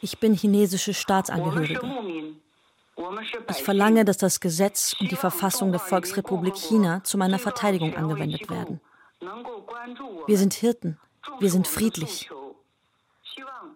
[0.00, 1.80] ich bin chinesische Staatsangehörige.
[3.50, 8.48] Ich verlange, dass das Gesetz und die Verfassung der Volksrepublik China zu meiner Verteidigung angewendet
[8.48, 8.80] werden.
[10.26, 10.98] Wir sind Hirten.
[11.40, 12.30] Wir sind friedlich.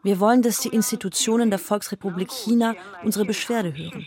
[0.03, 4.07] Wir wollen, dass die Institutionen der Volksrepublik China unsere Beschwerde hören.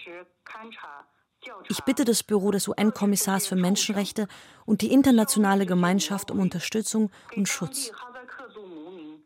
[1.70, 4.28] Ich bitte das Büro des UN-Kommissars für Menschenrechte
[4.66, 7.92] und die internationale Gemeinschaft um Unterstützung und Schutz.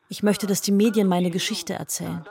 [0.08, 2.24] Ich möchte, dass die Medien meine Geschichte erzählen.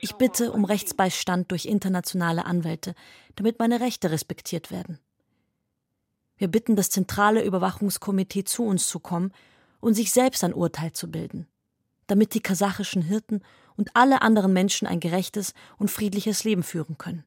[0.00, 2.94] Ich bitte um Rechtsbeistand durch internationale Anwälte,
[3.36, 4.98] damit meine Rechte respektiert werden.
[6.36, 9.32] Wir bitten das zentrale Überwachungskomitee zu uns zu kommen
[9.80, 11.46] und sich selbst ein Urteil zu bilden,
[12.08, 13.42] damit die kasachischen Hirten
[13.76, 17.24] und alle anderen Menschen ein gerechtes und friedliches Leben führen können.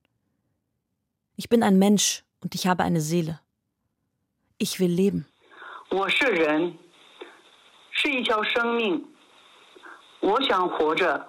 [1.38, 3.40] Ich bin ein Mensch und ich habe eine Seele.
[4.58, 5.26] Ich will leben.
[5.92, 6.76] 我是人
[8.00, 9.04] 是一条生命。
[10.20, 11.28] 我想活着。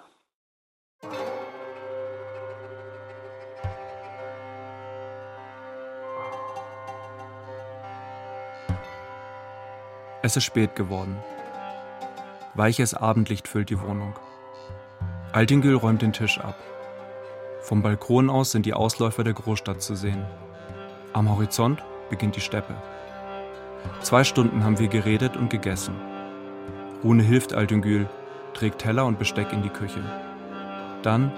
[10.23, 11.17] Es ist spät geworden.
[12.55, 14.15] Weiches Abendlicht füllt die Wohnung.
[15.33, 16.57] Altingül räumt den Tisch ab.
[17.61, 20.25] Vom Balkon aus sind die Ausläufer der Großstadt zu sehen.
[21.13, 22.75] Am Horizont beginnt die Steppe.
[24.01, 25.95] Zwei Stunden haben wir geredet und gegessen.
[27.03, 28.09] Rune hilft Altungül,
[28.55, 30.03] trägt Teller und Besteck in die Küche.
[31.03, 31.31] Dann,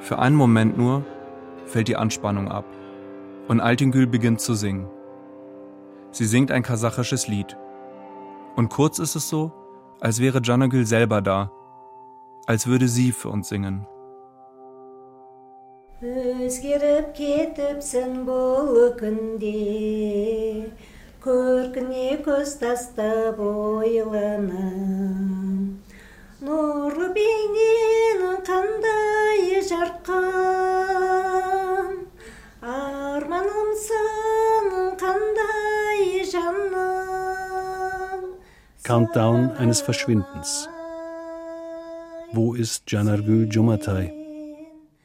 [0.00, 1.04] für einen Moment nur,
[1.66, 2.64] fällt die Anspannung ab
[3.48, 4.88] und Altungül beginnt zu singen.
[6.10, 7.56] Sie singt ein kasachisches Lied.
[8.56, 9.52] Und kurz ist es so,
[10.00, 11.50] als wäre Janagül selber da,
[12.46, 13.86] als würde sie für uns singen.
[16.02, 19.52] Өзгеріп кетіпсің бұл күнде
[21.26, 25.12] көркіне көз тастап ойланам
[26.42, 30.32] нұрлы бейненің қандай жарқын
[32.72, 34.66] арманымсың
[35.04, 36.02] қандай
[36.32, 37.12] жаным
[38.84, 40.68] Countdown eines Verschwindens.
[42.32, 44.12] Wo ist Janargül Jumatay?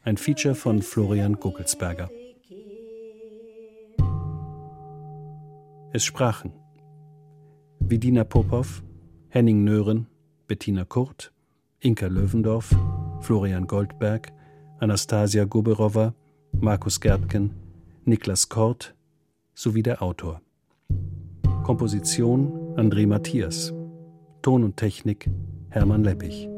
[0.03, 2.09] Ein Feature von Florian Guckelsberger.
[5.95, 6.53] Es sprachen
[7.78, 8.82] Vidina Popov,
[9.28, 10.07] Henning Nören,
[10.47, 11.32] Bettina Kurt,
[11.80, 12.74] Inka Löwendorf,
[13.20, 14.32] Florian Goldberg,
[14.80, 16.14] Anastasia Guberowa,
[16.53, 17.51] Markus Gerdken,
[18.07, 18.95] Niklas Kort
[19.55, 20.40] sowie der Autor.
[21.62, 23.74] Komposition André Matthias.
[24.40, 25.28] Ton und Technik
[25.68, 26.49] Hermann Leppich.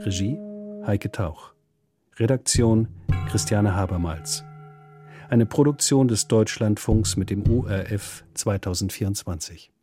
[0.00, 0.38] Regie
[0.86, 1.54] Heike Tauch.
[2.18, 2.88] Redaktion
[3.30, 4.44] Christiane Habermals
[5.34, 9.73] eine Produktion des Deutschlandfunks mit dem URF 2024.